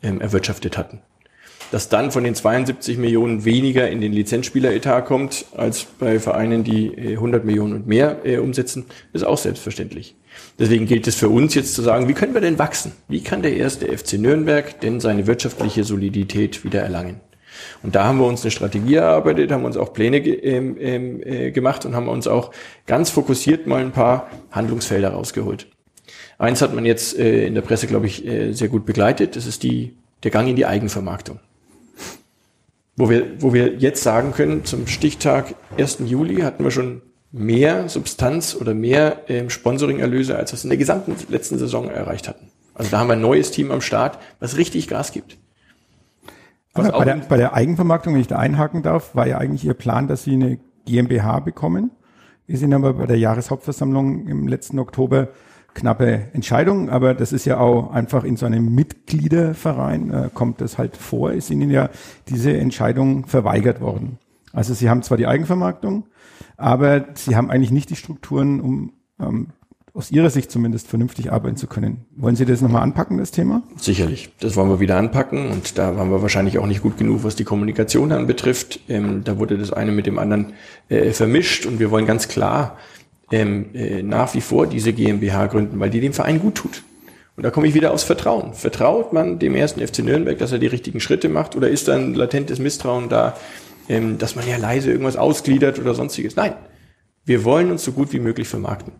[0.00, 1.00] ähm, erwirtschaftet hatten
[1.72, 6.94] dass dann von den 72 Millionen weniger in den Lizenzspieleretat kommt, als bei Vereinen, die
[6.94, 10.14] 100 äh, Millionen und mehr äh, umsetzen, ist auch selbstverständlich.
[10.58, 12.92] Deswegen gilt es für uns jetzt zu sagen, wie können wir denn wachsen?
[13.08, 17.20] Wie kann der erste FC Nürnberg denn seine wirtschaftliche Solidität wieder erlangen?
[17.82, 21.50] Und da haben wir uns eine Strategie erarbeitet, haben uns auch Pläne ähm, ähm äh,
[21.52, 22.50] gemacht und haben uns auch
[22.86, 25.68] ganz fokussiert mal ein paar Handlungsfelder rausgeholt.
[26.36, 29.36] Eins hat man jetzt äh, in der Presse, glaube ich, äh, sehr gut begleitet.
[29.36, 31.40] Das ist die, der Gang in die Eigenvermarktung
[33.02, 36.02] wo wir, wo wir jetzt sagen können, zum Stichtag 1.
[36.06, 40.78] Juli hatten wir schon mehr Substanz oder mehr ähm, Sponsoring-Erlöse, als wir es in der
[40.78, 42.52] gesamten letzten Saison erreicht hatten.
[42.74, 45.36] Also da haben wir ein neues Team am Start, was richtig Gas gibt.
[46.74, 50.06] bei, der, bei der Eigenvermarktung, wenn ich da einhaken darf, war ja eigentlich Ihr Plan,
[50.06, 51.90] dass Sie eine GmbH bekommen.
[52.46, 55.30] Wir sind aber bei der Jahreshauptversammlung im letzten Oktober
[55.74, 60.78] knappe Entscheidung, aber das ist ja auch einfach in so einem Mitgliederverein, äh, kommt das
[60.78, 61.90] halt vor, ist Ihnen ja
[62.28, 64.18] diese Entscheidung verweigert worden.
[64.52, 66.04] Also Sie haben zwar die Eigenvermarktung,
[66.56, 69.48] aber Sie haben eigentlich nicht die Strukturen, um ähm,
[69.94, 72.06] aus Ihrer Sicht zumindest vernünftig arbeiten zu können.
[72.16, 73.62] Wollen Sie das nochmal anpacken, das Thema?
[73.76, 74.30] Sicherlich.
[74.40, 77.36] Das wollen wir wieder anpacken und da waren wir wahrscheinlich auch nicht gut genug, was
[77.36, 78.80] die Kommunikation anbetrifft.
[78.88, 80.54] Ähm, da wurde das eine mit dem anderen
[80.88, 82.78] äh, vermischt und wir wollen ganz klar
[83.32, 86.84] ähm, äh, nach wie vor diese GmbH gründen, weil die dem Verein gut tut.
[87.34, 88.52] Und da komme ich wieder aufs Vertrauen.
[88.52, 92.14] Vertraut man dem ersten FC Nürnberg, dass er die richtigen Schritte macht, oder ist dann
[92.14, 93.36] latentes Misstrauen da,
[93.88, 96.36] ähm, dass man ja leise irgendwas ausgliedert oder sonstiges?
[96.36, 96.52] Nein,
[97.24, 98.92] wir wollen uns so gut wie möglich vermarkten.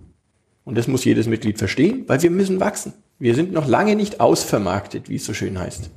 [0.64, 2.94] Und das muss jedes Mitglied verstehen, weil wir müssen wachsen.
[3.18, 5.90] Wir sind noch lange nicht ausvermarktet, wie es so schön heißt.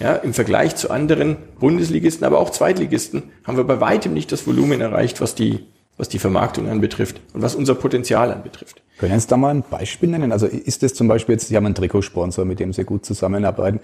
[0.00, 4.44] Ja, Im Vergleich zu anderen Bundesligisten, aber auch Zweitligisten haben wir bei weitem nicht das
[4.44, 5.60] Volumen erreicht, was die
[5.96, 8.82] was die Vermarktung anbetrifft und was unser Potenzial anbetrifft.
[8.98, 10.32] Können Sie da mal ein Beispiel nennen?
[10.32, 13.80] Also ist das zum Beispiel jetzt, Sie haben einen Trikotsponsor, mit dem Sie gut zusammenarbeiten.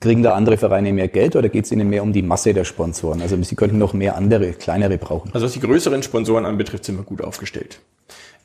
[0.00, 2.64] Kriegen da andere Vereine mehr Geld oder geht es Ihnen mehr um die Masse der
[2.64, 3.22] Sponsoren?
[3.22, 5.30] Also Sie könnten noch mehr andere, kleinere brauchen.
[5.32, 7.80] Also was die größeren Sponsoren anbetrifft, sind wir gut aufgestellt.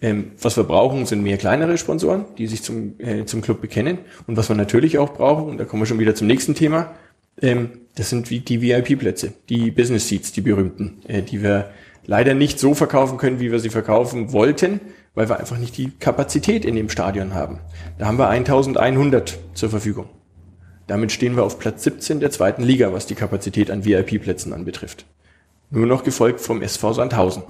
[0.01, 3.99] Ähm, was wir brauchen, sind mehr kleinere Sponsoren, die sich zum, äh, zum Club bekennen.
[4.27, 6.95] Und was wir natürlich auch brauchen, und da kommen wir schon wieder zum nächsten Thema,
[7.41, 11.69] ähm, das sind wie die VIP-Plätze, die Business Seats, die berühmten, äh, die wir
[12.05, 14.79] leider nicht so verkaufen können, wie wir sie verkaufen wollten,
[15.13, 17.59] weil wir einfach nicht die Kapazität in dem Stadion haben.
[17.97, 20.09] Da haben wir 1100 zur Verfügung.
[20.87, 25.05] Damit stehen wir auf Platz 17 der zweiten Liga, was die Kapazität an VIP-Plätzen anbetrifft.
[25.69, 27.43] Nur noch gefolgt vom SV Sandhausen.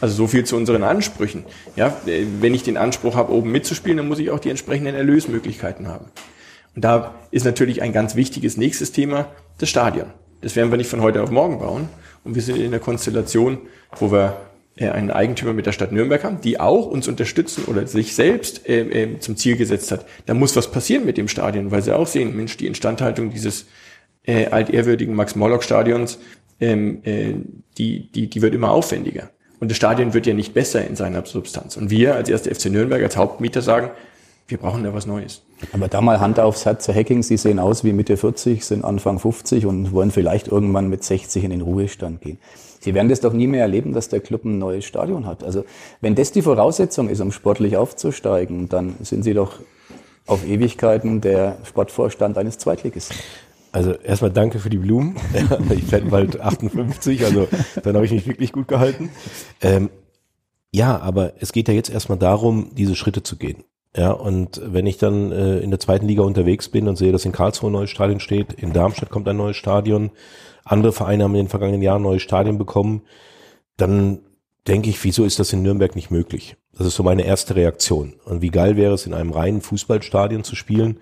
[0.00, 1.44] Also so viel zu unseren Ansprüchen.
[1.76, 5.86] Ja, wenn ich den Anspruch habe, oben mitzuspielen, dann muss ich auch die entsprechenden Erlösmöglichkeiten
[5.86, 6.06] haben.
[6.74, 10.06] Und da ist natürlich ein ganz wichtiges nächstes Thema das Stadion.
[10.40, 11.88] Das werden wir nicht von heute auf morgen bauen,
[12.24, 13.58] und wir sind in der Konstellation,
[13.98, 14.36] wo wir
[14.76, 18.68] äh, einen Eigentümer mit der Stadt Nürnberg haben, die auch uns unterstützen oder sich selbst
[18.68, 20.06] äh, äh, zum Ziel gesetzt hat.
[20.26, 23.66] Da muss was passieren mit dem Stadion, weil sie auch sehen, Mensch, die Instandhaltung dieses
[24.24, 26.18] äh, altehrwürdigen Max-Morlock-Stadions,
[26.60, 27.34] ähm, äh,
[27.76, 29.30] die, die, die wird immer aufwendiger.
[29.60, 31.76] Und das Stadion wird ja nicht besser in seiner Substanz.
[31.76, 33.90] Und wir als erste FC Nürnberg, als Hauptmieter sagen,
[34.48, 35.42] wir brauchen da was Neues.
[35.72, 38.84] Aber da mal Hand aufs Herz zu Hacking, Sie sehen aus wie Mitte 40, sind
[38.84, 42.38] Anfang 50 und wollen vielleicht irgendwann mit 60 in den Ruhestand gehen.
[42.80, 45.44] Sie werden das doch nie mehr erleben, dass der Club ein neues Stadion hat.
[45.44, 45.64] Also
[46.00, 49.60] wenn das die Voraussetzung ist, um sportlich aufzusteigen, dann sind Sie doch
[50.26, 53.16] auf Ewigkeiten der Sportvorstand eines Zweitligisten.
[53.70, 55.16] Also erstmal danke für die Blumen.
[55.70, 57.48] ich werde bald 58, also
[57.82, 59.10] dann habe ich mich wirklich gut gehalten.
[59.60, 59.88] Ähm,
[60.72, 63.64] ja, aber es geht ja jetzt erstmal darum, diese Schritte zu gehen.
[63.94, 67.26] Ja, und wenn ich dann äh, in der zweiten Liga unterwegs bin und sehe, dass
[67.26, 70.10] in Karlsruhe ein neues Stadion steht, in Darmstadt kommt ein neues Stadion,
[70.64, 73.02] andere Vereine haben in den vergangenen Jahren neue Stadien bekommen,
[73.76, 74.20] dann
[74.66, 76.56] denke ich, wieso ist das in Nürnberg nicht möglich?
[76.76, 78.14] Das ist so meine erste Reaktion.
[78.24, 80.98] Und wie geil wäre es, in einem reinen Fußballstadion zu spielen,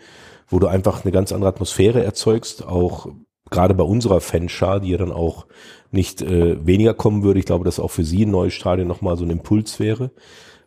[0.49, 3.07] wo du einfach eine ganz andere Atmosphäre erzeugst, auch
[3.51, 5.47] gerade bei unserer Fanschar, die ja dann auch
[5.93, 7.39] nicht äh, weniger kommen würde.
[7.39, 10.11] Ich glaube, dass auch für sie ein neues Stadion nochmal so ein Impuls wäre,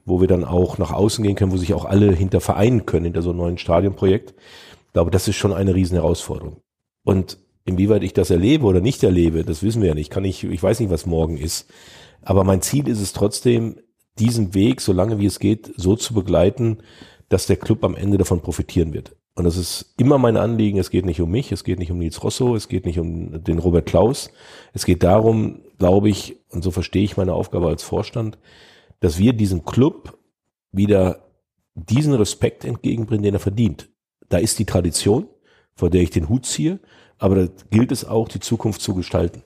[0.06, 3.06] wo wir dann auch nach außen gehen können, wo sich auch alle hinter vereinen können,
[3.06, 4.34] hinter so einem neuen Stadionprojekt.
[4.88, 6.58] Ich glaube, das ist schon eine riesen Herausforderung.
[7.04, 10.10] Und inwieweit ich das erlebe oder nicht erlebe, das wissen wir ja nicht.
[10.10, 11.70] Kann ich, ich weiß nicht, was morgen ist.
[12.22, 13.78] Aber mein Ziel ist es trotzdem,
[14.20, 16.80] diesen Weg, so lange wie es geht, so zu begleiten,
[17.30, 19.16] dass der Club am Ende davon profitieren wird.
[19.36, 20.78] Und das ist immer mein Anliegen.
[20.78, 23.44] Es geht nicht um mich, es geht nicht um Nils Rosso, es geht nicht um
[23.44, 24.30] den Robert Klaus.
[24.74, 28.38] Es geht darum, glaube ich, und so verstehe ich meine Aufgabe als Vorstand,
[29.04, 30.18] dass wir diesem Club
[30.72, 31.30] wieder
[31.76, 33.90] diesen Respekt entgegenbringen, den er verdient.
[34.30, 35.28] Da ist die Tradition,
[35.76, 36.80] vor der ich den Hut ziehe,
[37.18, 39.44] aber da gilt es auch, die Zukunft zu gestalten.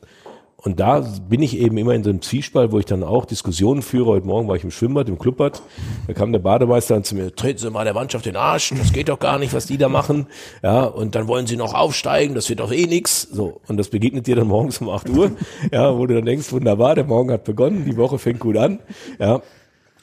[0.67, 3.82] Und da bin ich eben immer in so einem Zwiespalt, wo ich dann auch Diskussionen
[3.82, 4.08] führe.
[4.08, 5.62] Heute Morgen war ich im Schwimmbad, im Clubbad.
[6.08, 8.91] Da kam der Bademeister dann zu mir, treten Sie mal der Mannschaft den Arsch, das
[8.91, 10.27] geht doch gar nicht, was die da machen.
[10.62, 13.21] Ja, und dann wollen sie noch aufsteigen, das wird doch eh nix.
[13.21, 13.62] So.
[13.69, 15.32] Und das begegnet dir dann morgens um 8 Uhr.
[15.71, 18.80] Ja, wo du dann denkst, wunderbar, der Morgen hat begonnen, die Woche fängt gut an.
[19.19, 19.41] Ja.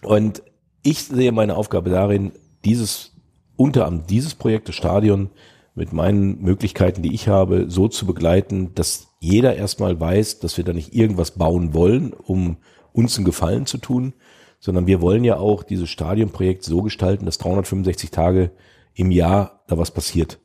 [0.02, 0.42] Und
[0.82, 2.32] ich sehe meine Aufgabe darin,
[2.64, 3.12] dieses,
[3.56, 5.28] unter anderem dieses Projekt, das Stadion,
[5.74, 10.64] mit meinen Möglichkeiten, die ich habe, so zu begleiten, dass jeder erstmal weiß, dass wir
[10.64, 12.58] da nicht irgendwas bauen wollen, um
[12.92, 14.12] uns einen Gefallen zu tun,
[14.60, 18.50] sondern wir wollen ja auch dieses Stadionprojekt so gestalten, dass 365 Tage
[18.94, 20.38] im Jahr da was passiert.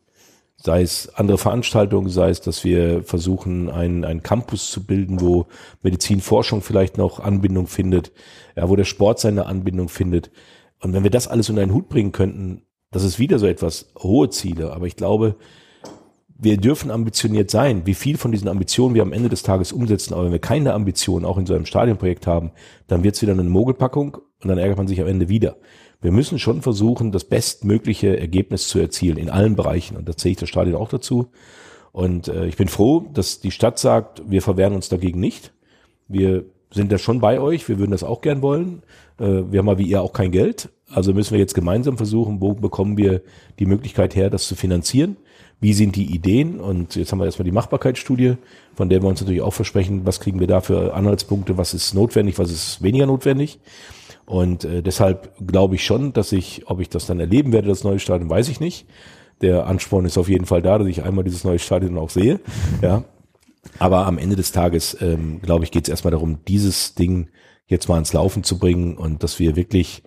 [0.57, 5.47] Sei es andere Veranstaltungen, sei es, dass wir versuchen, einen, einen Campus zu bilden, wo
[5.83, 8.11] Medizinforschung vielleicht noch Anbindung findet,
[8.57, 10.31] ja, wo der Sport seine Anbindung findet.
[10.81, 13.93] Und wenn wir das alles unter einen Hut bringen könnten, das ist wieder so etwas
[13.97, 15.35] hohe Ziele, aber ich glaube,
[16.41, 17.86] wir dürfen ambitioniert sein.
[17.86, 20.73] Wie viel von diesen Ambitionen wir am Ende des Tages umsetzen, aber wenn wir keine
[20.73, 22.52] Ambitionen auch in so einem Stadionprojekt haben,
[22.88, 25.58] dann wird es wieder eine Mogelpackung und dann ärgert man sich am Ende wieder.
[26.02, 30.32] Wir müssen schon versuchen, das bestmögliche Ergebnis zu erzielen in allen Bereichen und da zähle
[30.32, 31.28] ich das Stadion auch dazu.
[31.91, 35.52] Und äh, ich bin froh, dass die Stadt sagt, wir verwehren uns dagegen nicht.
[36.08, 38.84] Wir sind da schon bei euch, wir würden das auch gern wollen.
[39.19, 42.39] Äh, wir haben mal wie ihr auch kein Geld, also müssen wir jetzt gemeinsam versuchen,
[42.39, 43.23] wo bekommen wir
[43.60, 45.17] die Möglichkeit her, das zu finanzieren
[45.61, 48.35] wie sind die Ideen und jetzt haben wir erstmal die Machbarkeitsstudie,
[48.75, 51.93] von der wir uns natürlich auch versprechen, was kriegen wir da für Anhaltspunkte, was ist
[51.93, 53.59] notwendig, was ist weniger notwendig.
[54.25, 57.83] Und äh, deshalb glaube ich schon, dass ich, ob ich das dann erleben werde, das
[57.83, 58.85] neue Stadion, weiß ich nicht.
[59.41, 62.39] Der Ansporn ist auf jeden Fall da, dass ich einmal dieses neue Stadion auch sehe.
[62.81, 63.03] Ja.
[63.77, 67.27] Aber am Ende des Tages, ähm, glaube ich, geht es erstmal darum, dieses Ding
[67.67, 70.01] jetzt mal ins Laufen zu bringen und dass wir wirklich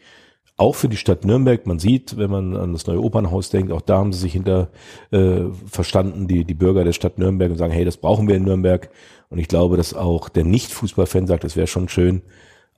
[0.62, 3.80] auch für die Stadt Nürnberg, man sieht, wenn man an das neue Opernhaus denkt, auch
[3.80, 4.68] da haben sie sich hinter
[5.10, 8.44] äh, verstanden, die, die Bürger der Stadt Nürnberg und sagen, hey, das brauchen wir in
[8.44, 8.88] Nürnberg.
[9.28, 12.22] Und ich glaube, dass auch der Nicht-Fußballfan sagt, es wäre schon schön,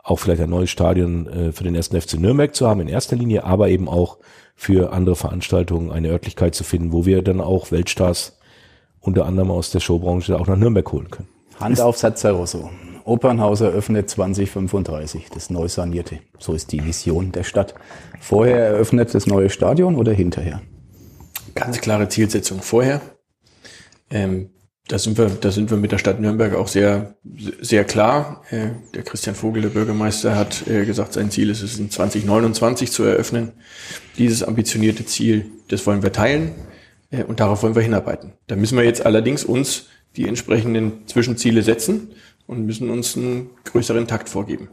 [0.02, 3.16] auch vielleicht ein neues Stadion äh, für den ersten FC Nürnberg zu haben in erster
[3.16, 4.16] Linie, aber eben auch
[4.56, 8.38] für andere Veranstaltungen eine Örtlichkeit zu finden, wo wir dann auch Weltstars
[9.00, 11.28] unter anderem aus der Showbranche auch nach Nürnberg holen können.
[11.60, 12.70] Hand auf Satz, Herr Rosso.
[13.04, 16.20] Opernhaus eröffnet 2035, das neu sanierte.
[16.38, 17.74] So ist die Vision der Stadt.
[18.20, 20.62] Vorher eröffnet das neue Stadion oder hinterher?
[21.54, 23.02] Ganz klare Zielsetzung vorher.
[24.10, 24.50] Ähm,
[24.88, 27.16] da sind wir, da sind wir mit der Stadt Nürnberg auch sehr,
[27.60, 28.42] sehr klar.
[28.50, 32.90] Äh, der Christian Vogel, der Bürgermeister, hat äh, gesagt, sein Ziel ist es in 2029
[32.90, 33.52] zu eröffnen.
[34.16, 36.52] Dieses ambitionierte Ziel, das wollen wir teilen
[37.10, 38.32] äh, und darauf wollen wir hinarbeiten.
[38.46, 42.10] Da müssen wir jetzt allerdings uns die entsprechenden Zwischenziele setzen
[42.46, 44.68] und müssen uns einen größeren Takt vorgeben.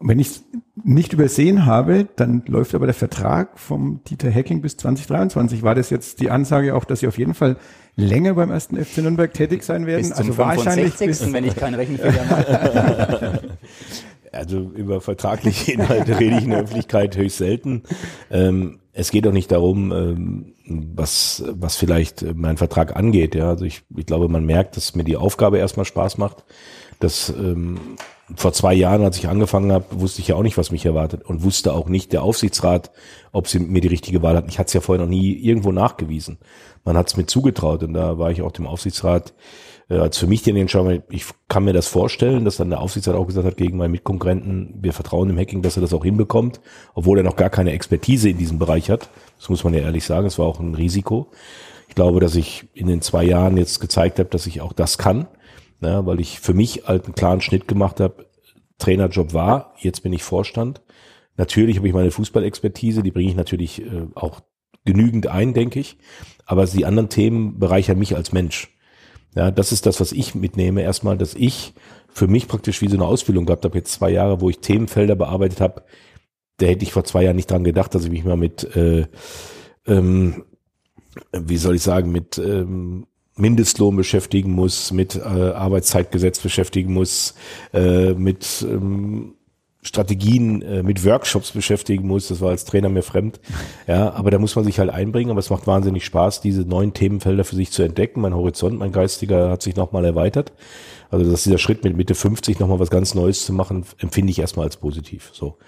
[0.00, 0.44] Wenn ich es
[0.82, 5.62] nicht übersehen habe, dann läuft aber der Vertrag vom Dieter Hacking bis 2023.
[5.62, 7.56] War das jetzt die Ansage auch, dass Sie auf jeden Fall
[7.96, 10.02] länger beim ersten FC Nürnberg tätig sein werden?
[10.02, 13.40] Bis zum also wahrscheinlich bis, wenn ich keinen Rechenfehler mache.
[14.32, 17.84] Also über vertragliche Inhalte rede ich in der Öffentlichkeit höchst selten.
[18.32, 23.36] Ähm, es geht auch nicht darum, ähm, was, was vielleicht mein Vertrag angeht.
[23.36, 26.44] Ja, also ich, ich glaube, man merkt, dass mir die Aufgabe erstmal Spaß macht
[27.04, 27.78] das ähm,
[28.34, 31.22] vor zwei Jahren, als ich angefangen habe, wusste ich ja auch nicht, was mich erwartet
[31.24, 32.90] und wusste auch nicht der Aufsichtsrat,
[33.32, 34.48] ob sie mir die richtige Wahl hatten.
[34.48, 36.38] Ich hatte es ja vorher noch nie irgendwo nachgewiesen.
[36.84, 39.34] Man hat es mir zugetraut und da war ich auch dem Aufsichtsrat
[39.88, 43.16] äh, als für mich den Entscheidung, ich kann mir das vorstellen, dass dann der Aufsichtsrat
[43.16, 46.60] auch gesagt hat gegen meinen Mitkonkurrenten, wir vertrauen dem Hacking, dass er das auch hinbekommt,
[46.94, 49.08] obwohl er noch gar keine Expertise in diesem Bereich hat.
[49.38, 51.30] Das muss man ja ehrlich sagen, es war auch ein Risiko
[51.88, 54.98] Ich glaube, dass ich in den zwei Jahren jetzt gezeigt habe, dass ich auch das
[54.98, 55.26] kann,
[55.84, 58.26] ja, weil ich für mich halt einen klaren Schnitt gemacht habe.
[58.78, 60.82] Trainerjob war, jetzt bin ich Vorstand.
[61.36, 64.40] Natürlich habe ich meine Fußballexpertise, die bringe ich natürlich äh, auch
[64.84, 65.98] genügend ein, denke ich.
[66.46, 68.70] Aber die anderen Themen bereichern mich als Mensch.
[69.34, 70.82] Ja, das ist das, was ich mitnehme.
[70.82, 71.74] Erstmal, dass ich
[72.08, 75.16] für mich praktisch wie so eine Ausbildung gehabt habe, jetzt zwei Jahre, wo ich Themenfelder
[75.16, 75.82] bearbeitet habe.
[76.58, 79.06] Da hätte ich vor zwei Jahren nicht dran gedacht, dass ich mich mal mit, äh,
[79.86, 80.44] ähm,
[81.32, 87.34] wie soll ich sagen, mit ähm, Mindestlohn beschäftigen muss, mit äh, Arbeitszeitgesetz beschäftigen muss,
[87.72, 89.34] äh, mit ähm,
[89.84, 92.28] Strategien äh, mit Workshops beschäftigen muss.
[92.28, 93.38] Das war als Trainer mir fremd.
[93.86, 95.30] Ja, aber da muss man sich halt einbringen.
[95.30, 98.22] Aber es macht wahnsinnig Spaß, diese neuen Themenfelder für sich zu entdecken.
[98.22, 100.52] Mein Horizont, mein geistiger hat sich nochmal erweitert.
[101.10, 104.38] Also dass dieser Schritt mit Mitte 50 nochmal was ganz Neues zu machen, empfinde ich
[104.38, 105.30] erstmal als positiv.
[105.32, 105.58] So.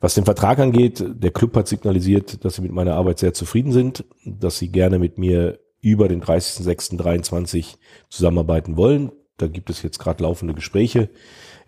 [0.00, 3.72] Was den Vertrag angeht, der Club hat signalisiert, dass sie mit meiner Arbeit sehr zufrieden
[3.72, 7.76] sind, dass sie gerne mit mir über den 30.06.23
[8.08, 9.12] zusammenarbeiten wollen.
[9.36, 11.08] Da gibt es jetzt gerade laufende Gespräche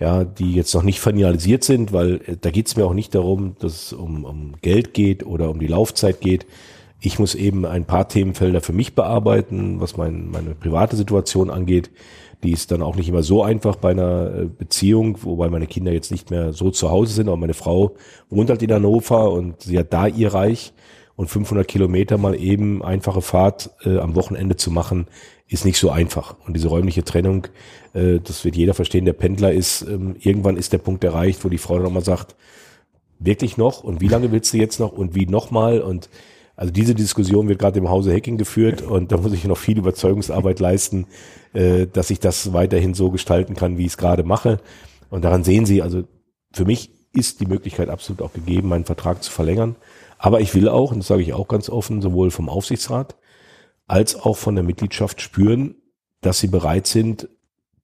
[0.01, 3.14] ja, die jetzt noch nicht finalisiert sind, weil äh, da geht es mir auch nicht
[3.14, 6.46] darum, dass es um, um Geld geht oder um die Laufzeit geht.
[7.03, 11.90] Ich muss eben ein paar Themenfelder für mich bearbeiten, was mein, meine private Situation angeht.
[12.42, 15.92] Die ist dann auch nicht immer so einfach bei einer äh, Beziehung, wobei meine Kinder
[15.92, 17.94] jetzt nicht mehr so zu Hause sind, aber meine Frau
[18.31, 20.73] wohnt halt in Hannover und sie hat da ihr Reich
[21.21, 25.07] und 500 Kilometer mal eben einfache Fahrt äh, am Wochenende zu machen,
[25.49, 26.35] ist nicht so einfach.
[26.47, 27.47] Und diese räumliche Trennung,
[27.93, 31.51] äh, das wird jeder verstehen, der Pendler ist, ähm, irgendwann ist der Punkt erreicht, wo
[31.51, 32.37] die Frau dann nochmal sagt,
[33.19, 33.85] wirklich noch?
[33.85, 34.93] Und wie lange willst du jetzt noch?
[34.93, 35.83] Und wie nochmal?
[35.83, 36.09] Und
[36.57, 39.77] also diese Diskussion wird gerade im Hause Hacking geführt und da muss ich noch viel
[39.77, 41.07] Überzeugungsarbeit leisten,
[41.53, 44.59] äh, dass ich das weiterhin so gestalten kann, wie ich es gerade mache.
[45.11, 46.05] Und daran sehen Sie, also
[46.51, 49.77] für mich ist die Möglichkeit absolut auch gegeben, meinen Vertrag zu verlängern.
[50.23, 53.17] Aber ich will auch, und das sage ich auch ganz offen, sowohl vom Aufsichtsrat
[53.87, 55.77] als auch von der Mitgliedschaft spüren,
[56.21, 57.29] dass sie bereit sind,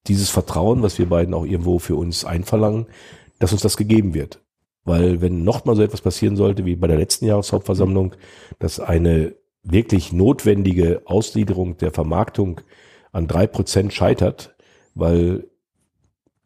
[0.07, 2.87] dieses Vertrauen, was wir beiden auch irgendwo für uns einverlangen,
[3.39, 4.43] dass uns das gegeben wird.
[4.85, 8.15] Weil wenn nochmal so etwas passieren sollte wie bei der letzten Jahreshauptversammlung,
[8.59, 12.61] dass eine wirklich notwendige Ausgliederung der Vermarktung
[13.13, 14.55] an drei Prozent scheitert,
[14.95, 15.49] weil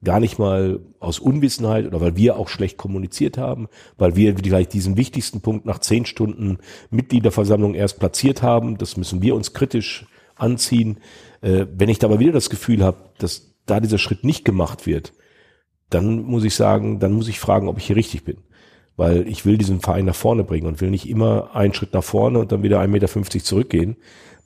[0.02, 4.72] gar nicht mal aus Unwissenheit oder weil wir auch schlecht kommuniziert haben, weil wir vielleicht
[4.72, 6.58] diesen wichtigsten Punkt nach zehn Stunden
[6.90, 8.78] Mitgliederversammlung erst platziert haben.
[8.78, 10.98] Das müssen wir uns kritisch anziehen.
[11.42, 14.86] Äh, wenn ich da aber wieder das Gefühl habe, dass da dieser Schritt nicht gemacht
[14.86, 15.12] wird,
[15.90, 18.38] dann muss ich sagen, dann muss ich fragen, ob ich hier richtig bin.
[18.96, 22.04] Weil ich will diesen Verein nach vorne bringen und will nicht immer einen Schritt nach
[22.04, 23.96] vorne und dann wieder 1,50 Meter zurückgehen,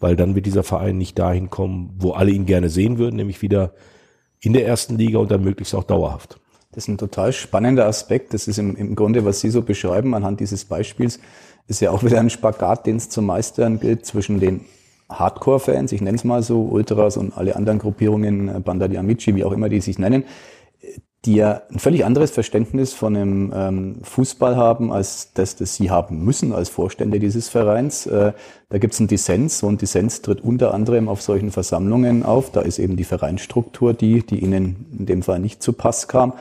[0.00, 3.42] weil dann wird dieser Verein nicht dahin kommen, wo alle ihn gerne sehen würden, nämlich
[3.42, 3.74] wieder
[4.44, 6.38] in der ersten Liga und dann möglichst auch dauerhaft.
[6.72, 8.34] Das ist ein total spannender Aspekt.
[8.34, 11.20] Das ist im, im Grunde, was Sie so beschreiben anhand dieses Beispiels,
[11.66, 14.62] ist ja auch wieder ein Spagat, den es zu meistern gilt zwischen den
[15.08, 19.44] Hardcore-Fans, ich nenne es mal so, Ultras und alle anderen Gruppierungen, Banda di Amici, wie
[19.44, 20.24] auch immer die sich nennen,
[21.24, 25.90] die ja ein völlig anderes Verständnis von einem ähm, Fußball haben, als das, das sie
[25.90, 28.06] haben müssen als Vorstände dieses Vereins.
[28.06, 28.32] Äh,
[28.68, 32.52] da gibt es einen Dissens und Dissens tritt unter anderem auf solchen Versammlungen auf.
[32.52, 36.34] Da ist eben die Vereinsstruktur die, die ihnen in dem Fall nicht zu Pass kam.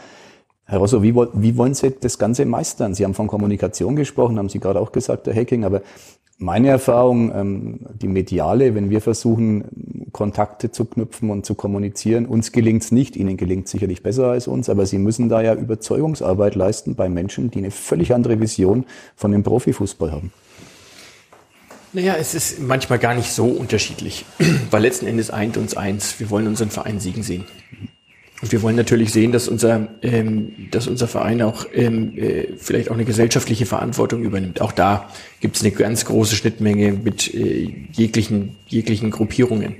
[0.65, 2.93] Herr Rosso, wie, wie wollen Sie das Ganze meistern?
[2.93, 5.81] Sie haben von Kommunikation gesprochen, haben Sie gerade auch gesagt, der Hacking, aber
[6.37, 9.65] meine Erfahrung, ähm, die mediale, wenn wir versuchen,
[10.13, 14.69] Kontakte zu knüpfen und zu kommunizieren, uns gelingt's nicht, Ihnen gelingt sicherlich besser als uns,
[14.69, 19.31] aber Sie müssen da ja Überzeugungsarbeit leisten bei Menschen, die eine völlig andere Vision von
[19.31, 20.31] dem Profifußball haben.
[21.91, 24.25] Naja, es ist manchmal gar nicht so unterschiedlich,
[24.71, 27.45] weil letzten Endes eint uns eins, wir wollen unseren Verein siegen sehen.
[28.43, 32.89] Und wir wollen natürlich sehen, dass unser, ähm, dass unser Verein auch ähm, äh, vielleicht
[32.91, 34.59] auch eine gesellschaftliche Verantwortung übernimmt.
[34.59, 39.75] Auch da gibt es eine ganz große Schnittmenge mit äh, jeglichen, jeglichen Gruppierungen.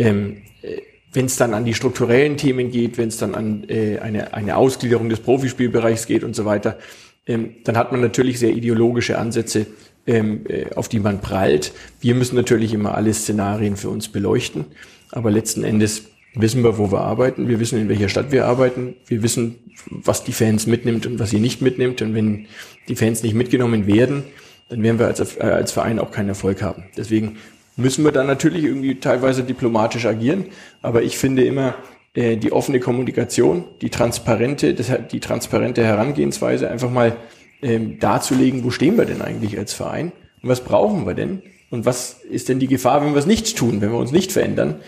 [0.00, 0.78] Ähm, äh,
[1.12, 4.56] wenn es dann an die strukturellen Themen geht, wenn es dann an äh, eine, eine
[4.56, 6.78] Ausgliederung des Profispielbereichs geht und so weiter,
[7.26, 9.66] ähm, dann hat man natürlich sehr ideologische Ansätze,
[10.06, 11.72] ähm, äh, auf die man prallt.
[12.00, 14.66] Wir müssen natürlich immer alle Szenarien für uns beleuchten,
[15.10, 18.94] aber letzten Endes wissen wir, wo wir arbeiten, wir wissen, in welcher Stadt wir arbeiten,
[19.06, 19.56] wir wissen,
[19.88, 22.02] was die Fans mitnimmt und was sie nicht mitnimmt.
[22.02, 22.46] Und wenn
[22.88, 24.22] die Fans nicht mitgenommen werden,
[24.68, 26.84] dann werden wir als, äh, als Verein auch keinen Erfolg haben.
[26.96, 27.36] Deswegen
[27.80, 30.46] müssen wir dann natürlich irgendwie teilweise diplomatisch agieren.
[30.82, 31.74] Aber ich finde immer,
[32.14, 37.16] äh, die offene Kommunikation, die transparente, das, die transparente Herangehensweise, einfach mal
[37.62, 40.12] ähm, darzulegen, wo stehen wir denn eigentlich als Verein
[40.42, 43.56] und was brauchen wir denn und was ist denn die Gefahr, wenn wir es nicht
[43.56, 44.80] tun, wenn wir uns nicht verändern.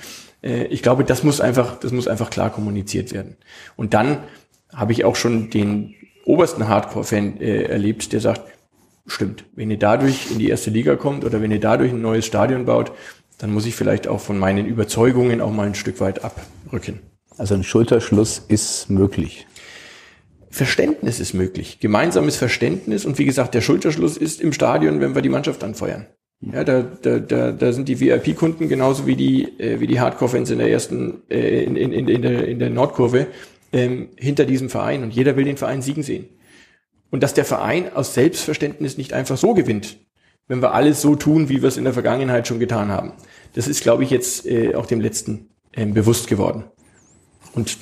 [0.42, 3.36] Äh, ich glaube, das muss einfach, das muss einfach klar kommuniziert werden.
[3.76, 4.18] Und dann
[4.74, 8.42] habe ich auch schon den obersten Hardcore-Fan äh, erlebt, der sagt,
[9.06, 12.26] stimmt, wenn ihr dadurch in die erste Liga kommt oder wenn ihr dadurch ein neues
[12.26, 12.92] Stadion baut,
[13.38, 17.00] dann muss ich vielleicht auch von meinen Überzeugungen auch mal ein Stück weit abrücken.
[17.38, 19.46] Also ein Schulterschluss ist möglich.
[20.50, 21.80] Verständnis ist möglich.
[21.80, 23.04] Gemeinsames Verständnis.
[23.06, 26.06] Und wie gesagt, der Schulterschluss ist im Stadion, wenn wir die Mannschaft anfeuern.
[26.40, 30.50] Ja, da, da, da, da sind die VIP-Kunden genauso wie die, äh, wie die Hardcore-Fans
[30.50, 33.28] in der ersten, äh, in, in, in, in, der, in der Nordkurve
[33.72, 35.04] ähm, hinter diesem Verein.
[35.04, 36.28] Und jeder will den Verein siegen sehen.
[37.12, 39.98] Und dass der Verein aus Selbstverständnis nicht einfach so gewinnt,
[40.48, 43.12] wenn wir alles so tun, wie wir es in der Vergangenheit schon getan haben.
[43.52, 46.64] Das ist, glaube ich, jetzt äh, auch dem Letzten äh, bewusst geworden.
[47.54, 47.76] Und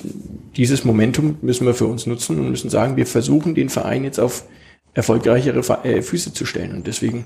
[0.57, 4.19] dieses Momentum müssen wir für uns nutzen und müssen sagen, wir versuchen den Verein jetzt
[4.19, 4.43] auf
[4.93, 6.75] erfolgreichere äh, Füße zu stellen.
[6.75, 7.25] Und deswegen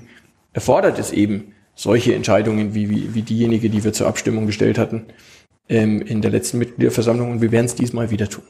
[0.52, 5.06] erfordert es eben solche Entscheidungen wie, wie, wie diejenige, die wir zur Abstimmung gestellt hatten
[5.68, 7.32] ähm, in der letzten Mitgliederversammlung.
[7.32, 8.44] Und wir werden es diesmal wieder tun.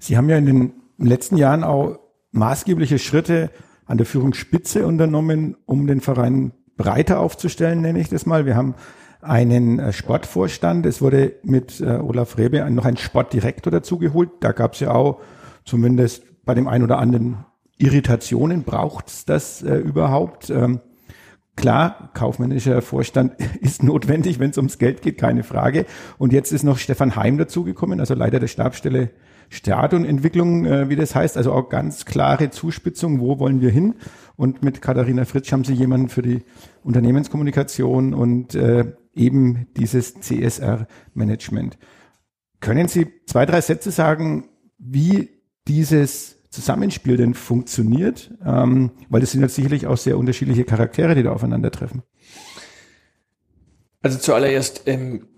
[0.00, 2.01] Sie haben ja in den letzten Jahren auch
[2.32, 3.50] maßgebliche Schritte
[3.86, 8.46] an der Führungsspitze unternommen, um den Verein breiter aufzustellen, nenne ich das mal.
[8.46, 8.74] Wir haben
[9.20, 10.84] einen äh, Sportvorstand.
[10.86, 14.30] Es wurde mit äh, Olaf Rebe noch ein Sportdirektor dazugeholt.
[14.40, 15.20] Da gab es ja auch
[15.64, 17.44] zumindest bei dem einen oder anderen
[17.78, 18.64] Irritationen.
[18.64, 20.50] Braucht es das äh, überhaupt?
[20.50, 20.80] Ähm,
[21.54, 25.86] klar, kaufmännischer Vorstand ist notwendig, wenn es ums Geld geht, keine Frage.
[26.18, 29.10] Und jetzt ist noch Stefan Heim dazugekommen, also Leiter der Stabstelle
[29.48, 33.94] Stadionentwicklung, äh, wie das heißt, also auch ganz klare Zuspitzung, wo wollen wir hin?
[34.36, 36.42] Und mit Katharina Fritsch haben sie jemanden für die
[36.82, 41.78] Unternehmenskommunikation und äh, eben dieses CSR-Management.
[42.60, 45.28] Können Sie zwei, drei Sätze sagen, wie
[45.68, 48.32] dieses Zusammenspiel denn funktioniert?
[48.44, 52.02] Ähm, weil es sind ja sicherlich auch sehr unterschiedliche Charaktere, die da aufeinandertreffen.
[54.00, 55.28] Also zuallererst ähm,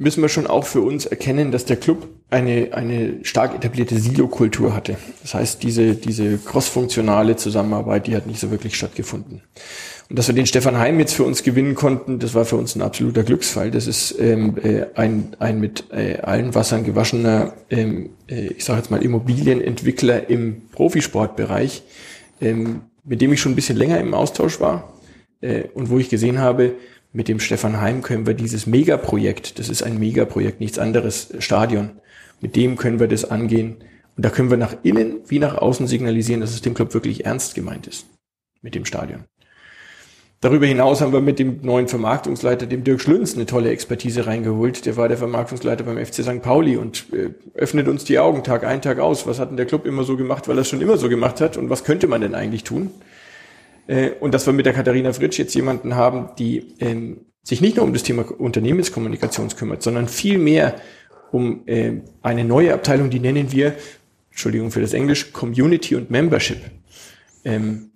[0.00, 4.74] müssen wir schon auch für uns erkennen, dass der Club eine, eine stark etablierte Silo-Kultur
[4.74, 4.96] hatte.
[5.20, 9.42] Das heißt, diese, diese crossfunktionale Zusammenarbeit, die hat nicht so wirklich stattgefunden.
[10.08, 12.74] Und dass wir den Stefan Heim jetzt für uns gewinnen konnten, das war für uns
[12.76, 13.70] ein absoluter Glücksfall.
[13.70, 18.78] Das ist ähm, äh, ein, ein mit äh, allen Wassern gewaschener, ähm, äh, ich sage
[18.78, 21.82] jetzt mal Immobilienentwickler im Profisportbereich,
[22.40, 24.94] ähm, mit dem ich schon ein bisschen länger im Austausch war
[25.42, 26.72] äh, und wo ich gesehen habe,
[27.12, 31.90] mit dem Stefan Heim können wir dieses Megaprojekt, das ist ein Megaprojekt, nichts anderes, Stadion,
[32.40, 33.76] mit dem können wir das angehen.
[34.16, 37.24] Und da können wir nach innen wie nach außen signalisieren, dass es dem Club wirklich
[37.24, 38.06] ernst gemeint ist
[38.62, 39.24] mit dem Stadion.
[40.42, 44.86] Darüber hinaus haben wir mit dem neuen Vermarktungsleiter, dem Dirk Schlünz, eine tolle Expertise reingeholt.
[44.86, 46.40] Der war der Vermarktungsleiter beim FC St.
[46.40, 49.26] Pauli und äh, öffnet uns die Augen Tag ein, Tag aus.
[49.26, 51.42] Was hat denn der Club immer so gemacht, weil er es schon immer so gemacht
[51.42, 52.90] hat und was könnte man denn eigentlich tun?
[53.90, 57.76] Äh, und dass wir mit der Katharina Fritsch jetzt jemanden haben, die ähm, sich nicht
[57.76, 60.76] nur um das Thema Unternehmenskommunikation kümmert, sondern viel mehr
[61.32, 63.74] um äh, eine neue Abteilung, die nennen wir,
[64.30, 66.58] Entschuldigung für das Englisch, Community und Membership.
[67.44, 67.90] Ähm,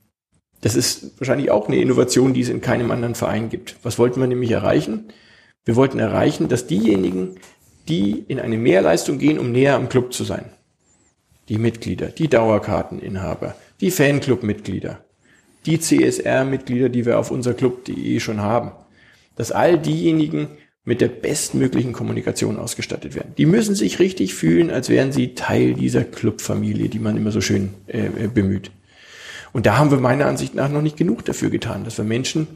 [0.60, 3.76] das ist wahrscheinlich auch eine Innovation, die es in keinem anderen Verein gibt.
[3.84, 5.12] Was wollten wir nämlich erreichen?
[5.64, 7.36] Wir wollten erreichen, dass diejenigen,
[7.86, 10.46] die in eine Mehrleistung gehen, um näher am Club zu sein,
[11.48, 15.03] die Mitglieder, die Dauerkarteninhaber, die Fanclub-Mitglieder,
[15.66, 18.72] die CSR-Mitglieder, die wir auf unser Club.de schon haben,
[19.36, 20.48] dass all diejenigen
[20.84, 23.32] mit der bestmöglichen Kommunikation ausgestattet werden.
[23.38, 27.40] Die müssen sich richtig fühlen, als wären sie Teil dieser Clubfamilie, die man immer so
[27.40, 28.70] schön äh, bemüht.
[29.52, 32.46] Und da haben wir meiner Ansicht nach noch nicht genug dafür getan, dass wir Menschen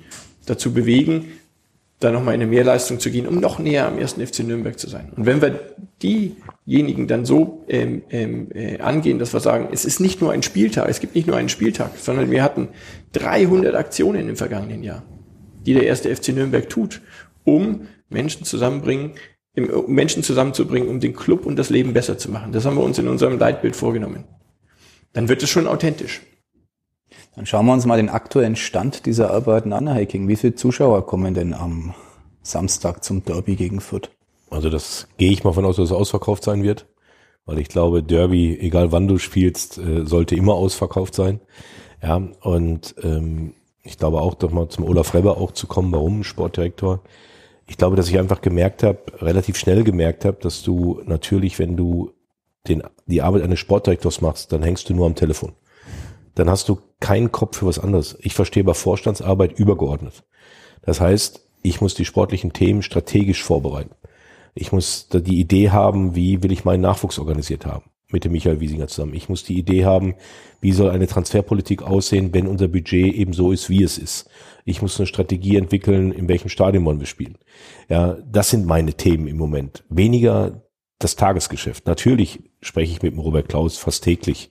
[0.44, 1.32] dazu bewegen,
[2.00, 4.88] da nochmal in eine Mehrleistung zu gehen, um noch näher am ersten FC Nürnberg zu
[4.88, 5.12] sein.
[5.16, 9.98] Und wenn wir diejenigen dann so ähm, ähm, äh, angehen, dass wir sagen, es ist
[9.98, 12.68] nicht nur ein Spieltag, es gibt nicht nur einen Spieltag, sondern wir hatten
[13.12, 15.02] 300 Aktionen im vergangenen Jahr,
[15.66, 17.00] die der erste FC Nürnberg tut,
[17.42, 19.12] um Menschen zusammenbringen,
[19.56, 22.52] um Menschen zusammenzubringen, um den Club und das Leben besser zu machen.
[22.52, 24.24] Das haben wir uns in unserem Leitbild vorgenommen.
[25.14, 26.20] Dann wird es schon authentisch.
[27.38, 30.04] Dann schauen wir uns mal den aktuellen Stand dieser Arbeiten an, Herr.
[30.04, 31.94] Wie viele Zuschauer kommen denn am
[32.42, 34.10] Samstag zum Derby gegen Fürth?
[34.50, 36.86] Also das gehe ich mal von aus, dass es ausverkauft sein wird.
[37.46, 41.38] Weil ich glaube, Derby, egal wann du spielst, äh, sollte immer ausverkauft sein.
[42.02, 46.24] Ja, und ähm, ich glaube auch, doch mal zum Olaf Rebber auch zu kommen, warum
[46.24, 47.02] Sportdirektor.
[47.68, 51.76] Ich glaube, dass ich einfach gemerkt habe, relativ schnell gemerkt habe, dass du natürlich, wenn
[51.76, 52.10] du
[52.66, 55.52] den, die Arbeit eines Sportdirektors machst, dann hängst du nur am Telefon
[56.38, 58.16] dann hast du keinen Kopf für was anderes.
[58.20, 60.24] Ich verstehe bei Vorstandsarbeit übergeordnet.
[60.82, 63.94] Das heißt, ich muss die sportlichen Themen strategisch vorbereiten.
[64.54, 68.32] Ich muss da die Idee haben, wie will ich meinen Nachwuchs organisiert haben mit dem
[68.32, 69.14] Michael Wiesinger zusammen.
[69.14, 70.14] Ich muss die Idee haben,
[70.60, 74.30] wie soll eine Transferpolitik aussehen, wenn unser Budget eben so ist, wie es ist.
[74.64, 77.36] Ich muss eine Strategie entwickeln, in welchem Stadion wollen wir spielen.
[77.88, 79.84] Ja, das sind meine Themen im Moment.
[79.90, 80.62] Weniger
[80.98, 81.86] das Tagesgeschäft.
[81.86, 84.50] Natürlich spreche ich mit dem Robert Klaus fast täglich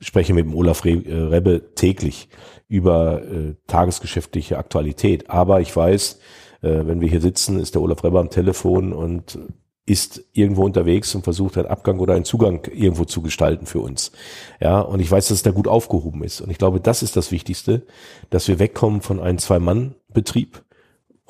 [0.00, 2.28] spreche mit dem Olaf äh, Rebbe täglich
[2.68, 5.30] über äh, tagesgeschäftliche Aktualität.
[5.30, 6.20] Aber ich weiß,
[6.64, 9.38] Äh, wenn wir hier sitzen, ist der Olaf Rebber am Telefon und
[9.86, 14.12] ist irgendwo unterwegs und versucht einen Abgang oder einen Zugang irgendwo zu gestalten für uns.
[14.60, 16.40] Ja, und ich weiß, dass es da gut aufgehoben ist.
[16.40, 17.82] Und ich glaube, das ist das Wichtigste,
[18.30, 20.64] dass wir wegkommen von einem Zwei-Mann-Betrieb,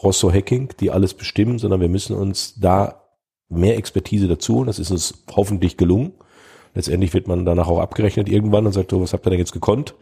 [0.01, 3.03] Rosso Hacking, die alles bestimmen, sondern wir müssen uns da
[3.49, 6.13] mehr Expertise dazu und das ist uns hoffentlich gelungen.
[6.75, 9.53] Letztendlich wird man danach auch abgerechnet irgendwann und sagt, oh, was habt ihr denn jetzt
[9.53, 9.95] gekonnt?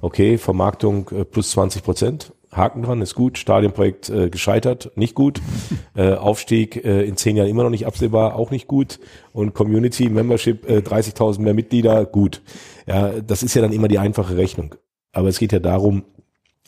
[0.00, 2.32] Okay, Vermarktung äh, plus 20 Prozent.
[2.52, 3.38] Haken dran, ist gut.
[3.38, 5.40] Stadionprojekt äh, gescheitert, nicht gut.
[5.94, 9.00] Äh, Aufstieg äh, in zehn Jahren immer noch nicht absehbar, auch nicht gut.
[9.32, 12.42] Und Community Membership, äh, 30.000 mehr Mitglieder, gut.
[12.86, 14.74] Ja, das ist ja dann immer die einfache Rechnung.
[15.12, 16.02] Aber es geht ja darum,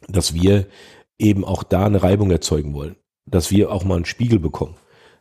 [0.09, 0.67] dass wir
[1.19, 2.97] eben auch da eine Reibung erzeugen wollen.
[3.27, 4.77] Dass wir auch mal einen Spiegel bekommen.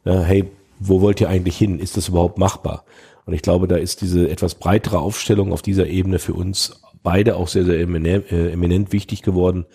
[0.05, 0.45] Ja, hey,
[0.79, 1.79] wo wollt ihr eigentlich hin?
[1.79, 2.85] Ist das überhaupt machbar?
[3.27, 7.35] Und ich glaube, da ist diese etwas breitere Aufstellung auf dieser Ebene für uns beide
[7.35, 9.65] auch sehr, sehr eminent, äh, eminent wichtig geworden,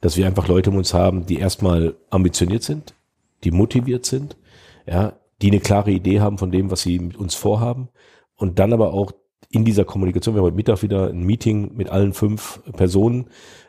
[0.00, 2.94] dass wir einfach Leute um uns haben, die erstmal ambitioniert sind,
[3.44, 4.38] die motiviert sind,
[4.86, 7.90] ja, die eine klare Idee haben von dem, was sie mit uns vorhaben.
[8.36, 9.12] Und dann aber auch
[9.50, 13.26] in dieser Kommunikation, wir haben heute Mittag wieder ein Meeting mit allen fünf Personen,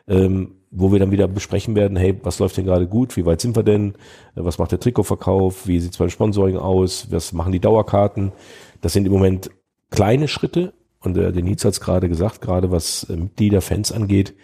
[0.08, 3.40] ähm, wo wir dann wieder besprechen werden, hey, was läuft denn gerade gut, wie weit
[3.40, 3.94] sind wir denn,
[4.34, 8.32] was macht der Trikotverkauf, wie sieht es beim Sponsoring aus, was machen die Dauerkarten.
[8.80, 9.50] Das sind im Moment
[9.90, 14.34] kleine Schritte und der Denitz hat es gerade gesagt, gerade was äh, Mitglieder, Fans angeht,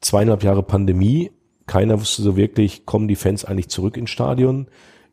[0.00, 1.30] zweieinhalb Jahre Pandemie,
[1.66, 4.68] keiner wusste so wirklich, kommen die Fans eigentlich zurück ins Stadion,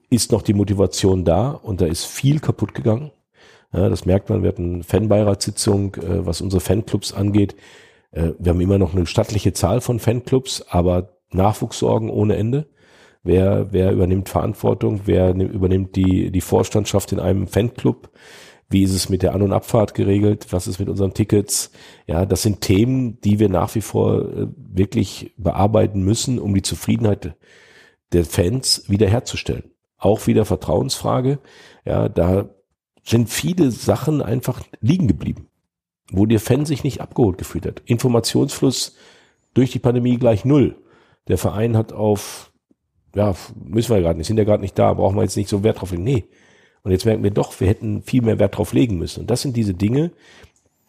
[0.09, 3.11] ist noch die Motivation da und da ist viel kaputt gegangen.
[3.73, 7.55] Ja, das merkt man, wir hatten Fanbeiratssitzung, äh, was unsere Fanclubs angeht.
[8.11, 12.67] Äh, wir haben immer noch eine stattliche Zahl von Fanclubs, aber Nachwuchssorgen ohne Ende.
[13.23, 15.01] Wer, wer übernimmt Verantwortung?
[15.05, 18.09] Wer übernimmt die, die Vorstandschaft in einem Fanclub?
[18.69, 20.47] Wie ist es mit der An- und Abfahrt geregelt?
[20.51, 21.71] Was ist mit unseren Tickets?
[22.07, 26.61] Ja, das sind Themen, die wir nach wie vor äh, wirklich bearbeiten müssen, um die
[26.61, 27.35] Zufriedenheit
[28.13, 29.71] der Fans wiederherzustellen.
[29.97, 31.39] Auch wieder Vertrauensfrage.
[31.85, 32.49] Ja, da
[33.03, 35.47] sind viele Sachen einfach liegen geblieben
[36.11, 37.81] wo der Fan sich nicht abgeholt gefühlt hat.
[37.85, 38.95] Informationsfluss
[39.53, 40.75] durch die Pandemie gleich null.
[41.27, 42.50] Der Verein hat auf,
[43.15, 43.35] ja,
[43.65, 45.81] müssen wir gerade nicht, sind ja gerade nicht da, brauchen wir jetzt nicht so Wert
[45.81, 46.03] drauf legen.
[46.03, 46.25] Nee.
[46.83, 49.21] Und jetzt merken wir doch, wir hätten viel mehr Wert drauf legen müssen.
[49.21, 50.11] Und das sind diese Dinge,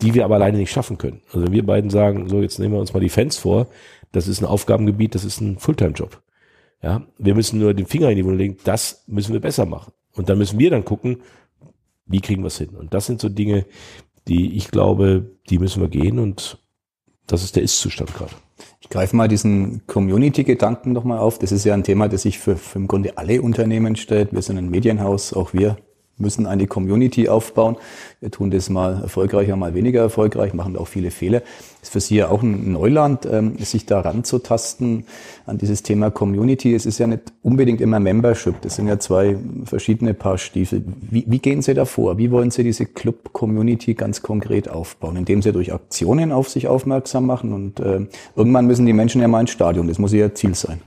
[0.00, 1.22] die wir aber alleine nicht schaffen können.
[1.28, 3.66] Also wenn wir beiden sagen, so jetzt nehmen wir uns mal die Fans vor,
[4.10, 6.22] das ist ein Aufgabengebiet, das ist ein Fulltime-Job.
[6.82, 9.92] Ja, wir müssen nur den Finger in die Wunde legen, das müssen wir besser machen.
[10.14, 11.18] Und dann müssen wir dann gucken,
[12.06, 12.70] wie kriegen wir es hin?
[12.70, 13.66] Und das sind so Dinge,
[14.28, 16.58] die ich glaube, die müssen wir gehen und
[17.26, 18.32] das ist der Ist-Zustand gerade.
[18.80, 21.38] Ich greife mal diesen Community-Gedanken nochmal auf.
[21.38, 24.32] Das ist ja ein Thema, das sich für, für im Grunde alle Unternehmen stellt.
[24.32, 25.76] Wir sind ein Medienhaus, auch wir
[26.22, 27.76] müssen eine Community aufbauen.
[28.20, 31.42] Wir tun das mal erfolgreicher, mal weniger erfolgreich, machen auch viele Fehler.
[31.82, 35.04] Ist für Sie ja auch ein Neuland, ähm, sich da ranzutasten
[35.44, 36.74] an dieses Thema Community.
[36.74, 38.54] Es ist ja nicht unbedingt immer Membership.
[38.62, 40.84] Das sind ja zwei verschiedene Paar Stiefel.
[41.10, 42.16] Wie, wie gehen Sie da vor?
[42.16, 45.16] Wie wollen Sie diese Club-Community ganz konkret aufbauen?
[45.16, 48.06] Indem Sie durch Aktionen auf sich aufmerksam machen und äh,
[48.36, 49.88] irgendwann müssen die Menschen ja mal ins Stadion.
[49.88, 50.80] Das muss Ihr Ziel sein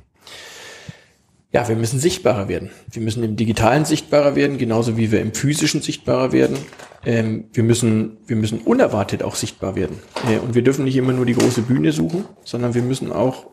[1.55, 2.69] ja, wir müssen sichtbarer werden.
[2.91, 6.57] Wir müssen im Digitalen sichtbarer werden, genauso wie wir im Physischen sichtbarer werden.
[7.05, 9.99] Ähm, wir müssen, wir müssen unerwartet auch sichtbar werden.
[10.29, 13.45] Äh, und wir dürfen nicht immer nur die große Bühne suchen, sondern wir müssen auch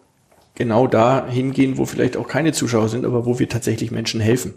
[0.56, 4.54] genau da hingehen, wo vielleicht auch keine Zuschauer sind, aber wo wir tatsächlich Menschen helfen.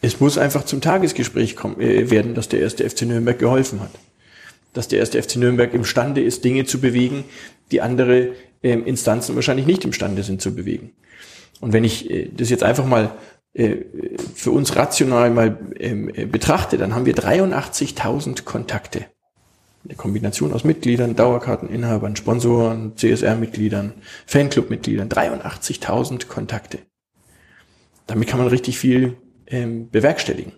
[0.00, 3.90] Es muss einfach zum Tagesgespräch kommen, äh, werden, dass der erste FC Nürnberg geholfen hat.
[4.72, 7.24] Dass der erste FC Nürnberg imstande ist, Dinge zu bewegen,
[7.72, 8.30] die andere
[8.62, 10.92] äh, Instanzen wahrscheinlich nicht imstande sind zu bewegen.
[11.60, 13.12] Und wenn ich äh, das jetzt einfach mal
[13.52, 13.76] äh,
[14.34, 19.06] für uns rational mal ähm, äh, betrachte, dann haben wir 83.000 Kontakte.
[19.84, 23.94] Eine Kombination aus Mitgliedern, Dauerkarteninhabern, Sponsoren, CSR-Mitgliedern,
[24.26, 26.80] Fanclub-Mitgliedern, 83.000 Kontakte.
[28.06, 30.52] Damit kann man richtig viel ähm, bewerkstelligen.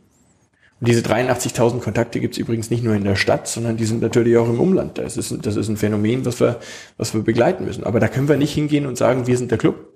[0.80, 4.02] Und diese 83.000 Kontakte gibt es übrigens nicht nur in der Stadt, sondern die sind
[4.02, 4.98] natürlich auch im Umland.
[4.98, 6.58] Das ist, das ist ein Phänomen, was wir,
[6.96, 7.84] was wir begleiten müssen.
[7.84, 9.91] Aber da können wir nicht hingehen und sagen, wir sind der Club,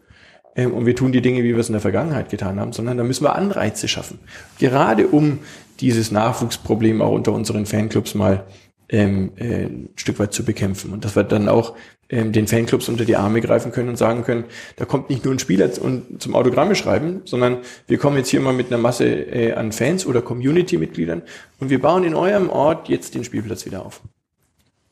[0.65, 3.05] und wir tun die Dinge, wie wir es in der Vergangenheit getan haben, sondern da
[3.05, 4.19] müssen wir Anreize schaffen.
[4.59, 5.41] Gerade um
[5.81, 8.45] dieses Nachwuchsproblem auch unter unseren Fanclubs mal
[8.89, 10.93] ähm, äh, ein Stück weit zu bekämpfen.
[10.93, 11.75] Und dass wir dann auch
[12.09, 14.45] ähm, den Fanclubs unter die Arme greifen können und sagen können,
[14.77, 18.41] da kommt nicht nur ein Spieler und zum Autogramme schreiben, sondern wir kommen jetzt hier
[18.41, 21.23] mal mit einer Masse äh, an Fans oder Community-Mitgliedern
[21.59, 24.03] und wir bauen in eurem Ort jetzt den Spielplatz wieder auf.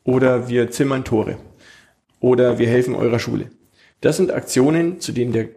[0.03, 1.37] Oder wir zimmern Tore.
[2.19, 3.49] Oder wir helfen eurer Schule.
[4.01, 5.49] Das sind Aktionen, zu denen der,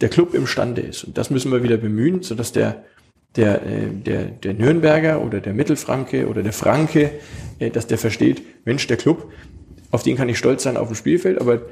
[0.00, 1.04] der Club imstande ist.
[1.04, 2.84] Und das müssen wir wieder bemühen, sodass der,
[3.36, 7.12] der, äh, der, der Nürnberger oder der Mittelfranke oder der Franke,
[7.58, 9.32] äh, dass der versteht, Mensch, der Club,
[9.90, 11.62] auf den kann ich stolz sein auf dem Spielfeld, aber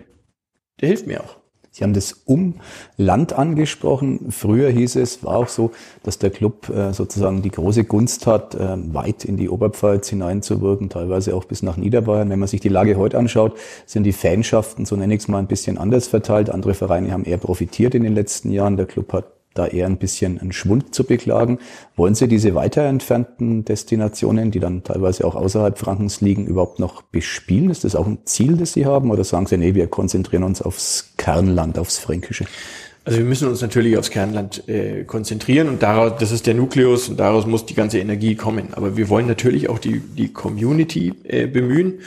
[0.81, 1.39] der hilft mir auch.
[1.79, 4.31] Sie haben das Umland angesprochen.
[4.31, 5.71] Früher hieß es, war auch so,
[6.03, 10.89] dass der Club äh, sozusagen die große Gunst hat, äh, weit in die Oberpfalz hineinzuwirken,
[10.89, 12.31] teilweise auch bis nach Niederbayern.
[12.31, 13.57] Wenn man sich die Lage heute anschaut,
[13.87, 16.51] sind die Fanschaften, so nenne ich es mal, ein bisschen anders verteilt.
[16.51, 18.77] Andere Vereine haben eher profitiert in den letzten Jahren.
[18.77, 19.27] Der Club hat
[19.59, 21.59] da eher ein bisschen einen Schwund zu beklagen.
[21.97, 27.03] Wollen Sie diese weiter entfernten Destinationen, die dann teilweise auch außerhalb Frankens liegen, überhaupt noch
[27.03, 27.71] bespielen?
[27.71, 29.11] Ist das auch ein Ziel, das Sie haben?
[29.11, 32.45] Oder sagen Sie, nee, wir konzentrieren uns aufs Kernland, aufs Fränkische?
[33.05, 37.09] Also wir müssen uns natürlich aufs Kernland äh, konzentrieren und daraus, das ist der Nukleus
[37.09, 38.69] und daraus muss die ganze Energie kommen.
[38.73, 42.01] Aber wir wollen natürlich auch die, die Community äh, bemühen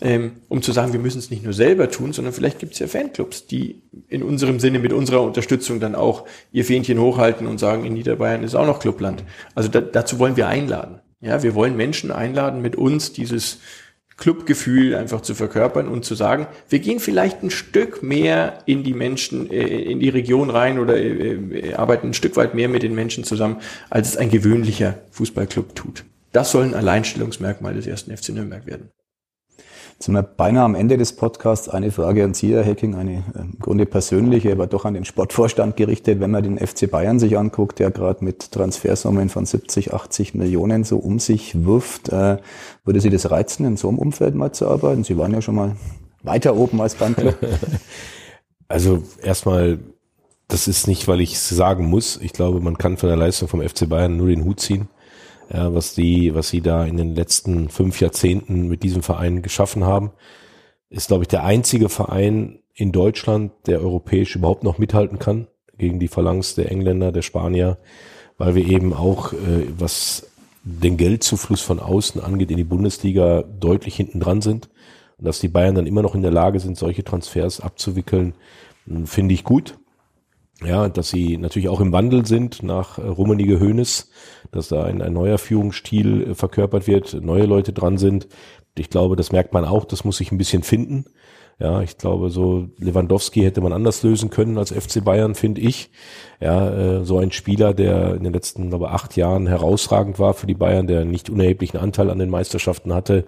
[0.00, 2.80] ähm, um zu sagen, wir müssen es nicht nur selber tun, sondern vielleicht gibt es
[2.80, 7.58] ja Fanclubs, die in unserem Sinne mit unserer Unterstützung dann auch ihr Fähnchen hochhalten und
[7.58, 9.24] sagen, in Niederbayern ist auch noch Clubland.
[9.54, 11.00] Also da, dazu wollen wir einladen.
[11.20, 13.58] Ja, wir wollen Menschen einladen, mit uns dieses
[14.16, 18.94] Clubgefühl einfach zu verkörpern und zu sagen, wir gehen vielleicht ein Stück mehr in die
[18.94, 22.82] Menschen, äh, in die Region rein oder äh, äh, arbeiten ein Stück weit mehr mit
[22.82, 23.60] den Menschen zusammen,
[23.90, 26.04] als es ein gewöhnlicher Fußballclub tut.
[26.32, 28.90] Das soll ein Alleinstellungsmerkmal des ersten FC Nürnberg werden.
[29.96, 31.70] Jetzt sind wir beinahe am Ende des Podcasts.
[31.70, 35.06] Eine Frage an Sie, Herr Hecking, eine äh, im Grunde persönliche, aber doch an den
[35.06, 36.20] Sportvorstand gerichtet.
[36.20, 40.84] Wenn man den FC Bayern sich anguckt, der gerade mit Transfersummen von 70, 80 Millionen
[40.84, 42.36] so um sich wirft, äh,
[42.84, 45.02] würde Sie das reizen, in so einem Umfeld mal zu arbeiten?
[45.02, 45.76] Sie waren ja schon mal
[46.22, 47.36] weiter oben als Club.
[48.68, 49.78] Also erstmal,
[50.48, 52.18] das ist nicht, weil ich es sagen muss.
[52.20, 54.88] Ich glaube, man kann von der Leistung vom FC Bayern nur den Hut ziehen
[55.52, 59.84] ja, was die, was sie da in den letzten fünf Jahrzehnten mit diesem Verein geschaffen
[59.84, 60.10] haben,
[60.90, 65.46] ist, glaube ich, der einzige Verein in Deutschland, der europäisch überhaupt noch mithalten kann
[65.78, 67.78] gegen die Phalanx der Engländer, der Spanier,
[68.38, 70.26] weil wir eben auch, äh, was
[70.62, 74.68] den Geldzufluss von außen angeht, in die Bundesliga deutlich hinten dran sind.
[75.16, 78.34] Und dass die Bayern dann immer noch in der Lage sind, solche Transfers abzuwickeln,
[79.04, 79.78] finde ich gut.
[80.64, 84.10] Ja, dass sie natürlich auch im Wandel sind nach äh, Rummenige Hönes,
[84.52, 88.26] dass da ein, ein neuer Führungsstil äh, verkörpert wird, neue Leute dran sind.
[88.78, 91.06] Ich glaube, das merkt man auch, das muss sich ein bisschen finden.
[91.58, 95.90] Ja, ich glaube, so Lewandowski hätte man anders lösen können als FC Bayern, finde ich.
[96.38, 100.46] Ja, äh, so ein Spieler, der in den letzten, glaube acht Jahren herausragend war für
[100.46, 103.24] die Bayern, der nicht unerheblichen Anteil an den Meisterschaften hatte,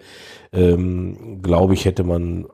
[0.52, 2.46] ähm, glaube ich, hätte man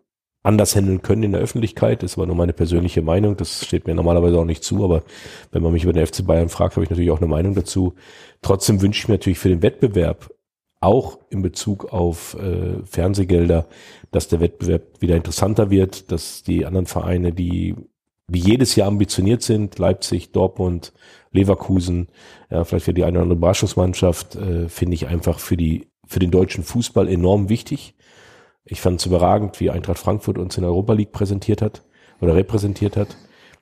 [0.45, 2.03] anders handeln können in der Öffentlichkeit.
[2.03, 3.37] Das war nur meine persönliche Meinung.
[3.37, 4.85] Das steht mir normalerweise auch nicht zu.
[4.85, 5.03] Aber
[5.51, 7.95] wenn man mich über den FC Bayern fragt, habe ich natürlich auch eine Meinung dazu.
[8.43, 10.31] Trotzdem wünsche ich mir natürlich für den Wettbewerb
[10.81, 13.67] auch in Bezug auf äh, Fernsehgelder,
[14.11, 17.75] dass der Wettbewerb wieder interessanter wird, dass die anderen Vereine, die
[18.29, 20.93] wie jedes Jahr ambitioniert sind, Leipzig, Dortmund,
[21.33, 22.09] Leverkusen,
[22.51, 26.19] ja, vielleicht für die eine oder andere Überraschungsmannschaft, äh, finde ich einfach für die für
[26.19, 27.95] den deutschen Fußball enorm wichtig.
[28.65, 31.83] Ich fand es überragend, wie Eintracht Frankfurt uns in Europa League präsentiert hat
[32.21, 33.17] oder repräsentiert hat.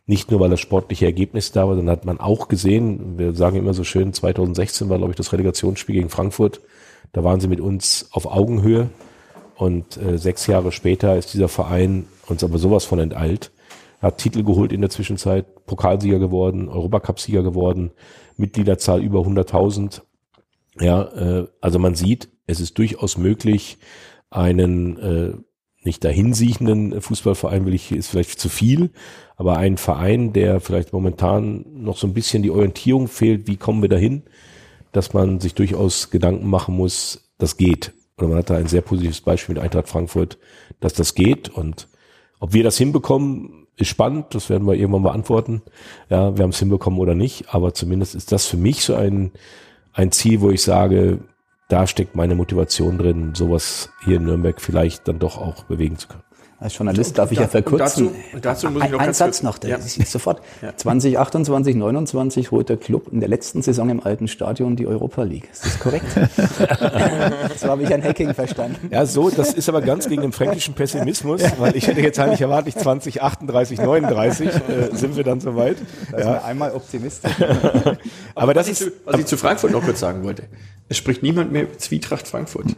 [0.07, 3.57] Nicht nur, weil das sportliche Ergebnis da war, sondern hat man auch gesehen, wir sagen
[3.57, 6.61] immer so schön, 2016 war, glaube ich, das Relegationsspiel gegen Frankfurt.
[7.12, 8.90] Da waren sie mit uns auf Augenhöhe.
[9.57, 13.53] Und äh, sechs Jahre später ist dieser Verein uns aber sowas von enteilt.
[14.00, 17.92] Hat Titel geholt in der Zwischenzeit, Pokalsieger geworden, Europacup-Sieger geworden,
[18.36, 20.03] Mitgliederzahl über 100.000.
[20.80, 23.78] Ja, äh, also man sieht, es ist durchaus möglich,
[24.33, 25.33] einen äh,
[25.85, 28.91] nicht dahinsiechenden Fußballverein will ich, ist vielleicht zu viel,
[29.37, 33.83] aber einen Verein, der vielleicht momentan noch so ein bisschen die Orientierung fehlt, wie kommen
[33.83, 34.22] wir dahin,
[34.93, 37.93] dass man sich durchaus Gedanken machen muss, das geht.
[38.16, 40.39] Oder man hat da ein sehr positives Beispiel mit Eintracht Frankfurt,
[40.80, 41.89] dass das geht und
[42.39, 45.62] ob wir das hinbekommen, ist spannend, das werden wir irgendwann beantworten.
[46.11, 49.33] Ja, wir haben es hinbekommen oder nicht, aber zumindest ist das für mich so ein,
[49.93, 51.20] ein Ziel, wo ich sage,
[51.72, 56.08] da steckt meine Motivation drin, sowas hier in Nürnberg vielleicht dann doch auch bewegen zu
[56.08, 56.22] können.
[56.62, 58.06] Als Journalist darf ich ja verkürzen.
[58.06, 59.76] Und dazu, dazu muss ich noch ein, Satz noch, der ja.
[59.76, 60.40] ist sofort.
[60.60, 60.76] Ja.
[60.76, 65.48] 2028, 29 holt der Club in der letzten Saison im alten Stadion die Europa League.
[65.50, 66.06] Ist das korrekt?
[67.56, 68.90] so habe ich ein Hacking verstanden.
[68.90, 72.42] Ja, so, das ist aber ganz gegen den fränkischen Pessimismus, weil ich hätte jetzt eigentlich
[72.42, 74.50] erwartet, 2038, 39 äh,
[74.92, 75.78] sind wir dann soweit.
[76.12, 76.36] Da ja.
[76.36, 77.32] ist einmal optimistisch.
[78.36, 80.44] aber das was ist, ich zu, was ich zu Frankfurt noch kurz sagen wollte.
[80.88, 82.76] Es spricht niemand mehr über Zwietracht Frankfurt.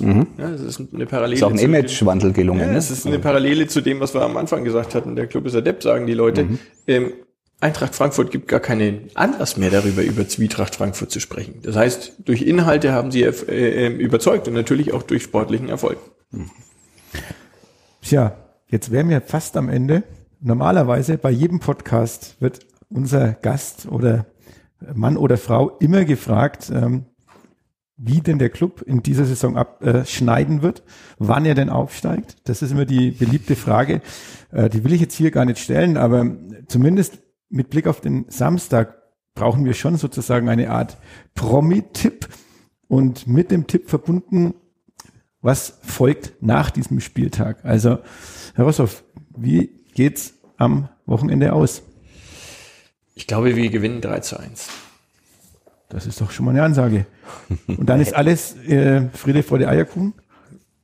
[0.00, 0.26] Mhm.
[0.36, 1.36] Ja, das ist eine Parallele.
[1.36, 2.60] Ist auch ein Imagewandel gelungen.
[2.60, 5.16] Ja, das ist eine Parallele zu dem, was wir am Anfang gesagt hatten.
[5.16, 6.44] Der Club ist adept, sagen die Leute.
[6.44, 6.58] Mhm.
[6.86, 7.12] Ähm,
[7.58, 11.60] Eintracht Frankfurt gibt gar keinen Anlass mehr darüber, über Zwietracht Frankfurt zu sprechen.
[11.62, 15.98] Das heißt, durch Inhalte haben sie äh, äh, überzeugt und natürlich auch durch sportlichen Erfolg.
[16.32, 16.50] Mhm.
[18.02, 18.36] Tja,
[18.68, 20.02] jetzt wären wir fast am Ende.
[20.40, 24.26] Normalerweise bei jedem Podcast wird unser Gast oder
[24.94, 27.06] Mann oder Frau immer gefragt, ähm,
[27.96, 30.82] wie denn der Club in dieser Saison abschneiden wird,
[31.18, 32.36] wann er denn aufsteigt.
[32.44, 34.02] Das ist immer die beliebte Frage.
[34.52, 36.26] Äh, die will ich jetzt hier gar nicht stellen, aber
[36.68, 37.18] zumindest
[37.48, 38.96] mit Blick auf den Samstag
[39.34, 40.98] brauchen wir schon sozusagen eine Art
[41.34, 42.28] Promi-Tipp
[42.88, 44.54] und mit dem Tipp verbunden,
[45.40, 47.64] was folgt nach diesem Spieltag.
[47.64, 47.98] Also,
[48.54, 49.04] Herr Rossoff,
[49.36, 51.82] wie geht's am Wochenende aus?
[53.14, 54.68] Ich glaube, wir gewinnen 3 zu 1.
[55.88, 57.06] Das ist doch schon mal eine Ansage.
[57.66, 60.14] Und dann ist alles äh, Friede vor der Eierkuchen?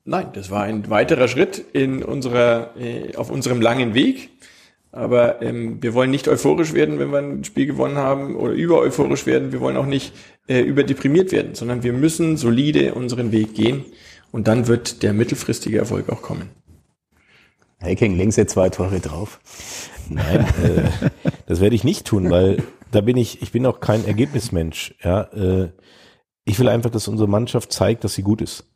[0.05, 4.31] Nein, das war ein weiterer Schritt in unserer, äh, auf unserem langen Weg.
[4.91, 8.79] Aber ähm, wir wollen nicht euphorisch werden, wenn wir ein Spiel gewonnen haben oder über
[8.79, 9.51] euphorisch werden.
[9.51, 10.13] Wir wollen auch nicht
[10.49, 13.85] äh, überdeprimiert werden, sondern wir müssen solide unseren Weg gehen
[14.33, 16.51] und dann wird der mittelfristige Erfolg auch kommen.
[17.81, 19.41] Hacking links jetzt zwei Tore drauf.
[20.11, 21.11] Nein, äh,
[21.47, 22.63] das werde ich nicht tun, weil
[22.93, 24.95] da bin ich, ich bin auch kein Ergebnismensch.
[25.03, 25.71] Ja, äh,
[26.45, 28.69] ich will einfach, dass unsere Mannschaft zeigt, dass sie gut ist.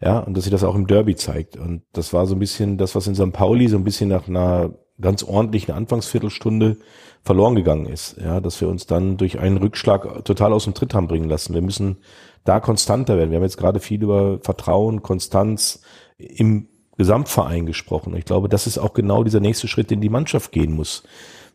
[0.00, 1.56] Ja, und dass sie das auch im Derby zeigt.
[1.56, 3.32] Und das war so ein bisschen das, was in St.
[3.32, 6.76] Pauli so ein bisschen nach einer ganz ordentlichen Anfangsviertelstunde
[7.22, 8.16] verloren gegangen ist.
[8.18, 11.54] Ja, dass wir uns dann durch einen Rückschlag total aus dem Tritt haben bringen lassen.
[11.54, 11.98] Wir müssen
[12.44, 13.30] da konstanter werden.
[13.30, 15.80] Wir haben jetzt gerade viel über Vertrauen, Konstanz
[16.18, 18.14] im Gesamtverein gesprochen.
[18.16, 21.02] Ich glaube, das ist auch genau dieser nächste Schritt, den die Mannschaft gehen muss.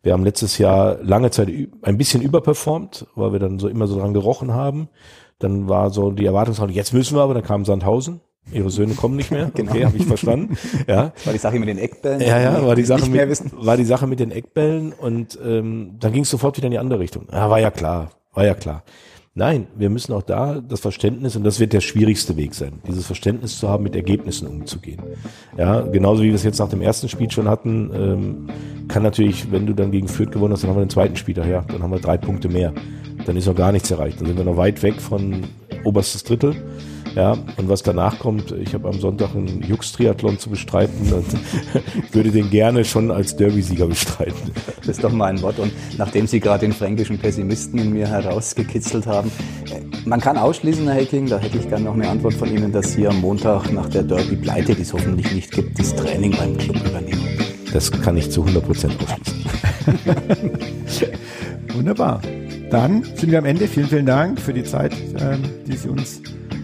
[0.04, 1.50] Wir haben letztes Jahr lange Zeit
[1.82, 4.90] ein bisschen überperformt, weil wir dann so immer so dran gerochen haben.
[5.40, 8.22] Dann war so die Erwartungshaltung, jetzt müssen wir aber, dann kam Sandhausen.
[8.52, 9.52] Ihre Söhne kommen nicht mehr.
[9.56, 9.72] genau.
[9.72, 10.58] Okay, habe ich verstanden.
[10.88, 11.14] Ja.
[11.26, 12.22] War die Sache mit den Eckbällen?
[12.22, 16.12] Ja, ja, war die Sache mit, war die Sache mit den Eckbällen und ähm, dann
[16.12, 17.28] ging es sofort wieder in die andere Richtung.
[17.32, 18.84] Ja, war ja klar, war ja klar.
[19.34, 23.06] Nein, wir müssen auch da das Verständnis, und das wird der schwierigste Weg sein, dieses
[23.06, 25.02] Verständnis zu haben, mit Ergebnissen umzugehen.
[25.58, 28.50] Ja, genauso wie wir es jetzt nach dem ersten Spiel schon hatten, ähm,
[28.90, 31.48] kann natürlich, wenn du dann gegen Fürth gewonnen hast, dann haben wir den zweiten Spieler,
[31.48, 32.74] ja, dann haben wir drei Punkte mehr.
[33.26, 34.20] Dann ist noch gar nichts erreicht.
[34.20, 35.44] Dann sind wir noch weit weg von
[35.86, 36.56] oberstes Drittel.
[37.16, 41.26] Ja, und was danach kommt, ich habe am Sonntag einen Jux-Triathlon zu bestreiten und
[42.14, 44.52] würde den gerne schon als Derby-Sieger bestreiten.
[44.78, 45.60] Das ist doch mal ein Wort.
[45.60, 49.30] Und nachdem Sie gerade den fränkischen Pessimisten in mir herausgekitzelt haben,
[49.74, 52.72] äh, man kann ausschließen, Herr Hecking, da hätte ich gerne noch eine Antwort von Ihnen,
[52.72, 56.58] dass Sie am Montag nach der Derby-Pleite, die es hoffentlich nicht gibt, das Training beim
[56.58, 57.28] Club übernehmen.
[57.74, 59.42] Das kann ich zu 100 Prozent ausschließen.
[61.74, 62.22] Wunderbar.
[62.70, 63.68] Dann sind wir am Ende.
[63.68, 66.22] Vielen, vielen Dank für die Zeit, ähm, die Sie uns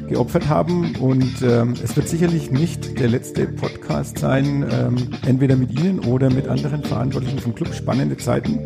[0.08, 0.95] geopfert haben.
[0.95, 4.95] Und ähm, es wird sicherlich nicht der letzte Podcast sein, ähm,
[5.26, 7.74] entweder mit Ihnen oder mit anderen Verantwortlichen vom Club.
[7.74, 8.60] Spannende Zeiten.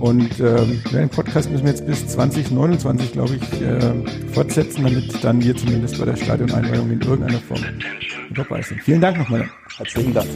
[0.00, 5.42] Und ähm, den Podcast müssen wir jetzt bis 2029, glaube ich, äh, fortsetzen, damit dann
[5.42, 7.60] wir zumindest bei der Stadioneinweihung in irgendeiner Form
[8.34, 8.82] dabei sind.
[8.82, 9.48] Vielen Dank nochmal.
[9.78, 10.28] Herzlichen Dank.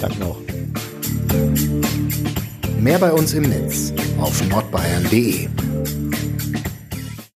[0.00, 0.38] Danke auch.
[2.80, 5.48] Mehr bei uns im Netz auf nordbayern.de